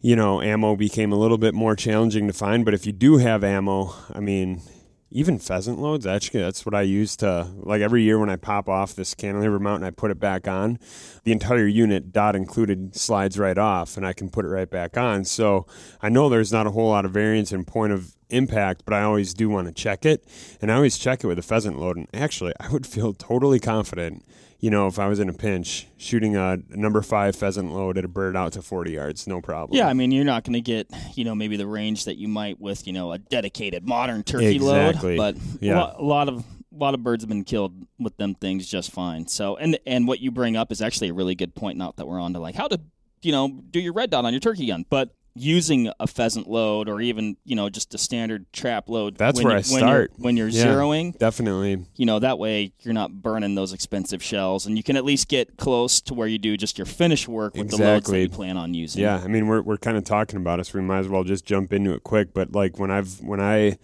you 0.00 0.14
know, 0.14 0.40
ammo 0.40 0.76
became 0.76 1.12
a 1.12 1.16
little 1.16 1.38
bit 1.38 1.54
more 1.54 1.74
challenging 1.74 2.26
to 2.26 2.32
find. 2.32 2.64
But 2.64 2.74
if 2.74 2.86
you 2.86 2.92
do 2.92 3.18
have 3.18 3.42
ammo, 3.42 3.94
I 4.12 4.20
mean, 4.20 4.62
even 5.10 5.38
pheasant 5.38 5.78
loads, 5.78 6.06
actually, 6.06 6.40
that's 6.40 6.66
what 6.66 6.74
I 6.74 6.82
use 6.82 7.16
to, 7.16 7.48
like 7.56 7.80
every 7.80 8.02
year 8.02 8.18
when 8.18 8.28
I 8.28 8.36
pop 8.36 8.68
off 8.68 8.94
this 8.94 9.14
cantilever 9.14 9.58
mount 9.58 9.76
and 9.76 9.86
I 9.86 9.90
put 9.90 10.10
it 10.10 10.20
back 10.20 10.46
on, 10.46 10.78
the 11.24 11.32
entire 11.32 11.66
unit, 11.66 12.12
dot 12.12 12.36
included, 12.36 12.94
slides 12.94 13.38
right 13.38 13.56
off 13.56 13.96
and 13.96 14.06
I 14.06 14.12
can 14.12 14.28
put 14.28 14.44
it 14.44 14.48
right 14.48 14.70
back 14.70 14.98
on. 14.98 15.24
So 15.24 15.66
I 16.02 16.10
know 16.10 16.28
there's 16.28 16.52
not 16.52 16.66
a 16.66 16.70
whole 16.70 16.90
lot 16.90 17.04
of 17.04 17.10
variance 17.10 17.52
in 17.52 17.64
point 17.64 17.92
of 17.92 18.14
impact, 18.28 18.82
but 18.84 18.92
I 18.92 19.02
always 19.02 19.32
do 19.32 19.48
want 19.48 19.66
to 19.66 19.72
check 19.72 20.04
it. 20.04 20.24
And 20.60 20.70
I 20.70 20.74
always 20.74 20.98
check 20.98 21.24
it 21.24 21.26
with 21.26 21.38
a 21.38 21.42
pheasant 21.42 21.78
load. 21.80 21.96
And 21.96 22.08
actually, 22.12 22.52
I 22.60 22.68
would 22.68 22.86
feel 22.86 23.14
totally 23.14 23.58
confident 23.58 24.24
you 24.60 24.70
know, 24.70 24.88
if 24.88 24.98
I 24.98 25.06
was 25.06 25.20
in 25.20 25.28
a 25.28 25.32
pinch, 25.32 25.86
shooting 25.96 26.36
a 26.36 26.58
number 26.70 27.00
five 27.00 27.36
pheasant 27.36 27.72
load 27.72 27.96
at 27.96 28.04
a 28.04 28.08
bird 28.08 28.36
out 28.36 28.52
to 28.54 28.62
40 28.62 28.92
yards, 28.92 29.26
no 29.26 29.40
problem. 29.40 29.76
Yeah, 29.76 29.86
I 29.86 29.94
mean, 29.94 30.10
you're 30.10 30.24
not 30.24 30.42
going 30.42 30.54
to 30.54 30.60
get, 30.60 30.90
you 31.14 31.24
know, 31.24 31.34
maybe 31.34 31.56
the 31.56 31.66
range 31.66 32.06
that 32.06 32.16
you 32.16 32.26
might 32.26 32.60
with, 32.60 32.86
you 32.86 32.92
know, 32.92 33.12
a 33.12 33.18
dedicated 33.18 33.86
modern 33.86 34.24
turkey 34.24 34.56
exactly. 34.56 35.16
load. 35.16 35.36
But 35.36 35.42
yeah. 35.60 35.92
a 35.96 36.02
lot 36.02 36.28
of 36.28 36.44
a 36.72 36.76
lot 36.76 36.94
of 36.94 37.02
birds 37.02 37.22
have 37.22 37.28
been 37.28 37.44
killed 37.44 37.86
with 37.98 38.16
them 38.16 38.34
things 38.34 38.66
just 38.66 38.90
fine. 38.90 39.28
So, 39.28 39.56
and 39.56 39.78
and 39.86 40.08
what 40.08 40.20
you 40.20 40.30
bring 40.30 40.56
up 40.56 40.72
is 40.72 40.82
actually 40.82 41.08
a 41.08 41.14
really 41.14 41.34
good 41.36 41.54
point. 41.54 41.78
Not 41.78 41.96
that 41.96 42.06
we're 42.06 42.20
on 42.20 42.32
to 42.32 42.40
like 42.40 42.56
how 42.56 42.66
to, 42.68 42.80
you 43.22 43.32
know, 43.32 43.62
do 43.70 43.78
your 43.78 43.92
red 43.92 44.10
dot 44.10 44.24
on 44.24 44.32
your 44.32 44.40
turkey 44.40 44.66
gun, 44.66 44.84
but 44.90 45.14
using 45.38 45.90
a 46.00 46.06
pheasant 46.06 46.48
load 46.48 46.88
or 46.88 47.00
even 47.00 47.36
you 47.44 47.56
know 47.56 47.68
just 47.68 47.94
a 47.94 47.98
standard 47.98 48.50
trap 48.52 48.88
load. 48.88 49.16
That's 49.16 49.42
where 49.42 49.54
you, 49.54 49.58
I 49.58 49.62
start 49.62 50.12
when 50.16 50.36
you're, 50.36 50.46
when 50.46 50.54
you're 50.54 50.66
yeah, 50.66 50.74
zeroing. 50.74 51.18
Definitely. 51.18 51.84
You 51.96 52.06
know 52.06 52.18
that 52.18 52.38
way 52.38 52.72
you're 52.80 52.94
not 52.94 53.12
burning 53.22 53.54
those 53.54 53.72
expensive 53.72 54.22
shells, 54.22 54.66
and 54.66 54.76
you 54.76 54.82
can 54.82 54.96
at 54.96 55.04
least 55.04 55.28
get 55.28 55.56
close 55.56 56.00
to 56.02 56.14
where 56.14 56.28
you 56.28 56.38
do 56.38 56.56
just 56.56 56.78
your 56.78 56.86
finish 56.86 57.28
work 57.28 57.54
with 57.54 57.66
exactly. 57.66 57.84
the 57.84 57.92
loads 57.92 58.10
that 58.10 58.20
you 58.20 58.28
plan 58.28 58.56
on 58.56 58.74
using. 58.74 59.02
Yeah, 59.02 59.20
I 59.22 59.28
mean 59.28 59.46
we're 59.46 59.62
we're 59.62 59.78
kind 59.78 59.96
of 59.96 60.04
talking 60.04 60.38
about 60.38 60.60
it, 60.60 60.66
so 60.66 60.78
we 60.78 60.84
might 60.84 60.98
as 60.98 61.08
well 61.08 61.24
just 61.24 61.44
jump 61.44 61.72
into 61.72 61.92
it 61.92 62.02
quick. 62.02 62.34
But 62.34 62.52
like 62.52 62.78
when 62.78 62.90
I've 62.90 63.20
when 63.20 63.40
I 63.40 63.78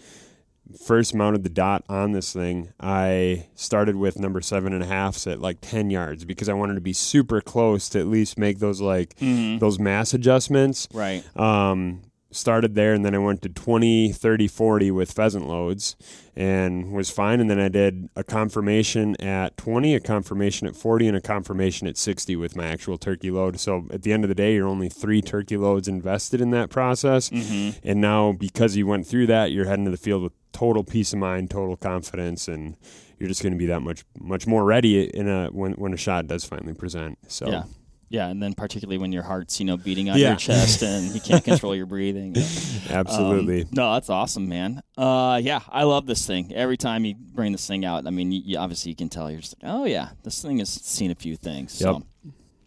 first 0.85 1.15
mounted 1.15 1.43
the 1.43 1.51
dot 1.51 1.85
on 1.89 2.13
this 2.13 2.33
thing, 2.33 2.73
I 2.81 3.49
started 3.55 3.97
with 3.97 4.19
number 4.19 4.41
seven 4.41 4.73
and 4.73 4.83
a 4.83 4.87
halfs 4.87 5.27
at 5.27 5.41
like 5.41 5.59
10 5.61 5.91
yards 5.91 6.25
because 6.25 6.49
I 6.49 6.55
wanted 6.55 6.75
to 6.75 6.81
be 6.81 6.93
super 6.93 7.41
close 7.41 7.89
to 7.91 8.01
at 8.01 8.07
least 8.07 8.39
make 8.39 8.59
those 8.59 8.81
like 8.81 9.17
mm-hmm. 9.17 9.59
those 9.59 9.79
mass 9.79 10.15
adjustments. 10.15 10.89
Right. 10.93 11.25
Um, 11.37 12.03
started 12.35 12.75
there 12.75 12.93
and 12.93 13.05
then 13.05 13.15
I 13.15 13.19
went 13.19 13.43
to 13.43 13.49
20, 13.49 14.13
30, 14.13 14.49
40 14.49 14.91
with 14.91 15.13
pheasant 15.13 15.47
loads 15.47 15.97
and 16.35 16.93
was 16.93 17.11
fine. 17.11 17.41
And 17.41 17.49
then 17.49 17.61
I 17.61 17.69
did 17.69 18.09
a 18.17 18.25
confirmation 18.25 19.21
at 19.21 19.57
20, 19.57 19.95
a 19.95 20.01
confirmation 20.01 20.67
at 20.67 20.75
40, 20.75 21.09
and 21.09 21.17
a 21.17 21.21
confirmation 21.21 21.87
at 21.87 21.97
60 21.97 22.37
with 22.37 22.57
my 22.57 22.67
actual 22.67 22.99
turkey 22.99 23.31
load. 23.31 23.61
So 23.61 23.87
at 23.93 24.03
the 24.03 24.13
end 24.13 24.25
of 24.25 24.29
the 24.29 24.35
day, 24.35 24.55
you're 24.55 24.67
only 24.67 24.89
three 24.89 25.23
turkey 25.23 25.57
loads 25.57 25.89
invested 25.89 26.41
in 26.41 26.51
that 26.51 26.71
process. 26.71 27.31
Mm-hmm. 27.31 27.79
And 27.85 28.01
now 28.01 28.33
because 28.33 28.77
you 28.77 28.87
went 28.87 29.07
through 29.07 29.29
that, 29.29 29.53
you're 29.53 29.67
heading 29.67 29.85
to 29.85 29.91
the 29.91 29.97
field 29.97 30.23
with 30.25 30.33
total 30.55 30.83
peace 30.83 31.13
of 31.13 31.19
mind, 31.19 31.51
total 31.51 31.77
confidence, 31.77 32.49
and 32.49 32.77
you're 33.19 33.29
just 33.29 33.43
going 33.43 33.53
to 33.53 33.59
be 33.59 33.67
that 33.67 33.81
much 33.81 34.05
much 34.19 34.47
more 34.47 34.65
ready 34.65 35.05
in 35.05 35.29
a 35.29 35.49
when 35.49 35.73
when 35.73 35.93
a 35.93 35.97
shot 35.99 36.27
does 36.27 36.45
finally 36.45 36.75
present. 36.75 37.19
So. 37.29 37.49
Yeah. 37.49 37.65
Yeah, 38.11 38.29
and 38.29 38.41
then 38.41 38.53
particularly 38.53 38.99
when 38.99 39.11
your 39.11 39.25
heart's 39.25 39.59
you 39.59 39.67
know 39.67 39.77
beating 39.77 40.09
out 40.09 40.19
yeah. 40.19 40.29
your 40.29 40.37
chest 40.37 40.83
and 40.83 41.13
you 41.13 41.21
can't 41.21 41.43
control 41.51 41.75
your 41.75 41.87
breathing. 41.87 42.37
Absolutely. 42.89 43.63
Um, 43.63 43.69
no, 43.73 43.95
that's 43.95 44.09
awesome, 44.09 44.49
man. 44.49 44.83
Uh, 44.97 45.41
yeah, 45.43 45.61
I 45.69 45.83
love 45.83 46.07
this 46.07 46.25
thing. 46.25 46.55
Every 46.55 46.77
time 46.77 47.05
you 47.05 47.17
bring 47.17 47.51
this 47.51 47.67
thing 47.67 47.85
out, 47.85 48.07
I 48.07 48.11
mean, 48.11 48.31
you, 48.31 48.43
you, 48.45 48.59
obviously 48.59 48.91
you 48.91 48.95
can 48.95 49.09
tell 49.09 49.33
you're 49.33 49.41
just 49.41 49.57
like, 49.61 49.73
oh 49.73 49.85
yeah, 49.85 50.11
this 50.23 50.41
thing 50.41 50.59
has 50.59 50.69
seen 50.69 51.11
a 51.11 51.17
few 51.17 51.35
things. 51.35 51.81
Yep. 51.81 52.03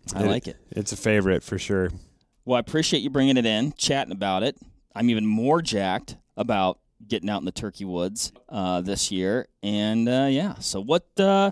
So 0.07 0.17
I 0.17 0.23
it, 0.23 0.27
like 0.27 0.47
it. 0.47 0.57
It's 0.71 0.91
a 0.91 0.97
favorite 0.97 1.43
for 1.43 1.57
sure. 1.57 1.91
Well, 2.43 2.57
I 2.57 2.59
appreciate 2.59 3.01
you 3.01 3.09
bringing 3.09 3.37
it 3.37 3.45
in, 3.45 3.73
chatting 3.77 4.11
about 4.11 4.43
it. 4.43 4.57
I'm 4.95 5.09
even 5.09 5.25
more 5.25 5.61
jacked 5.61 6.17
about 6.35 6.79
getting 7.05 7.29
out 7.29 7.39
in 7.39 7.45
the 7.45 7.51
turkey 7.51 7.85
woods 7.85 8.31
uh, 8.49 8.81
this 8.81 9.11
year. 9.11 9.47
And 9.63 10.07
uh, 10.07 10.27
yeah, 10.29 10.55
so 10.59 10.81
what? 10.81 11.07
Uh, 11.19 11.51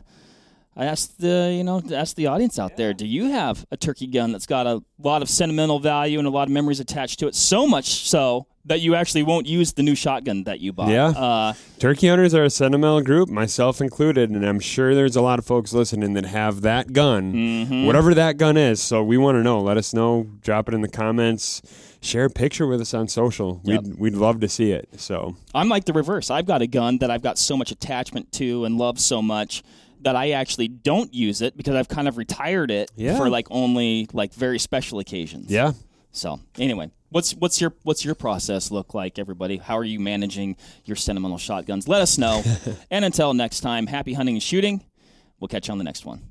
I 0.78 0.86
asked 0.86 1.22
the 1.22 1.54
you 1.56 1.64
know 1.64 1.82
asked 1.94 2.18
the 2.18 2.28
audience 2.28 2.60
out 2.60 2.76
there, 2.76 2.94
do 2.94 3.08
you 3.08 3.32
have 3.32 3.66
a 3.72 3.78
turkey 3.78 4.08
gun 4.08 4.32
that's 4.32 4.46
got 4.46 4.68
a 4.68 4.84
lot 5.00 5.22
of 5.22 5.30
sentimental 5.30 5.80
value 5.80 6.20
and 6.20 6.28
a 6.28 6.32
lot 6.32 6.48
of 6.48 6.52
memories 6.52 6.82
attached 6.82 7.20
to 7.20 7.28
it? 7.28 7.36
So 7.36 7.66
much 7.66 8.08
so 8.08 8.48
that 8.66 8.82
you 8.82 8.96
actually 8.96 9.24
won't 9.24 9.46
use 9.46 9.74
the 9.74 9.84
new 9.84 9.96
shotgun 9.96 10.44
that 10.46 10.60
you 10.60 10.74
bought. 10.74 10.90
Yeah. 10.90 11.08
Uh, 11.10 11.54
turkey 11.80 12.08
hunters 12.08 12.34
are 12.34 12.44
a 12.44 12.50
sentimental 12.50 13.02
group, 13.02 13.30
myself 13.30 13.80
included, 13.80 14.32
and 14.32 14.44
I'm 14.44 14.60
sure 14.60 14.96
there's 14.96 15.16
a 15.16 15.22
lot 15.22 15.40
of 15.40 15.46
folks 15.46 15.72
listening 15.72 16.14
that 16.14 16.26
have 16.26 16.62
that 16.62 16.92
gun, 16.92 17.32
mm-hmm. 17.32 17.86
whatever 17.86 18.14
that 18.16 18.38
gun 18.38 18.58
is. 18.58 18.82
So 18.82 19.04
we 19.04 19.18
want 19.18 19.36
to 19.36 19.44
know. 19.44 19.62
Let 19.62 19.78
us 19.78 19.94
know. 19.94 20.28
Drop 20.42 20.68
it 20.68 20.74
in 20.74 20.82
the 20.82 20.90
comments 20.90 21.62
share 22.06 22.26
a 22.26 22.30
picture 22.30 22.68
with 22.68 22.80
us 22.82 22.94
on 22.94 23.08
social. 23.08 23.62
Yep. 23.64 23.84
We'd 23.84 24.00
we'd 24.00 24.14
love 24.16 24.40
to 24.42 24.48
see 24.50 24.72
it. 24.72 24.88
So 25.00 25.36
I'm 25.54 25.70
like 25.70 25.86
the 25.86 25.94
reverse. 25.94 26.30
I've 26.30 26.46
got 26.46 26.62
a 26.62 26.68
gun 26.68 27.00
that 27.00 27.10
I've 27.12 27.22
got 27.24 27.38
so 27.38 27.58
much 27.58 27.72
attachment 27.72 28.32
to 28.34 28.66
and 28.66 28.78
love 28.78 29.00
so 29.00 29.22
much 29.22 29.64
that 30.02 30.16
I 30.16 30.32
actually 30.32 30.68
don't 30.68 31.12
use 31.14 31.42
it 31.42 31.58
because 31.58 31.74
I've 31.76 31.88
kind 31.88 32.08
of 32.08 32.18
retired 32.18 32.70
it 32.70 32.92
Yeah. 32.96 33.18
for 33.18 33.28
like 33.30 33.48
only 33.50 34.08
like 34.14 34.34
very 34.34 34.60
special 34.60 35.00
occasions. 35.00 35.50
yeah, 35.50 35.72
So 36.12 36.40
anyway, 36.60 36.92
what's 37.10 37.34
what's 37.34 37.60
your 37.60 37.74
what's 37.84 38.06
your 38.06 38.14
process 38.14 38.70
look 38.70 38.94
like, 38.94 39.18
everybody? 39.18 39.58
How 39.58 39.78
are 39.78 39.84
you 39.84 40.00
managing 40.00 40.58
your 40.86 40.96
sentimental 40.96 41.40
shotguns? 41.40 41.88
Let 41.88 42.02
us 42.02 42.18
know. 42.20 42.44
and 42.92 43.04
until 43.04 43.34
next 43.34 43.62
time, 43.62 43.88
happy 43.88 44.14
hunting 44.14 44.36
and 44.36 44.44
shooting. 44.44 44.84
We'll 45.40 45.48
catch 45.48 45.68
you 45.68 45.72
on 45.72 45.80
the 45.80 45.84
next 45.84 46.06
one. 46.06 46.22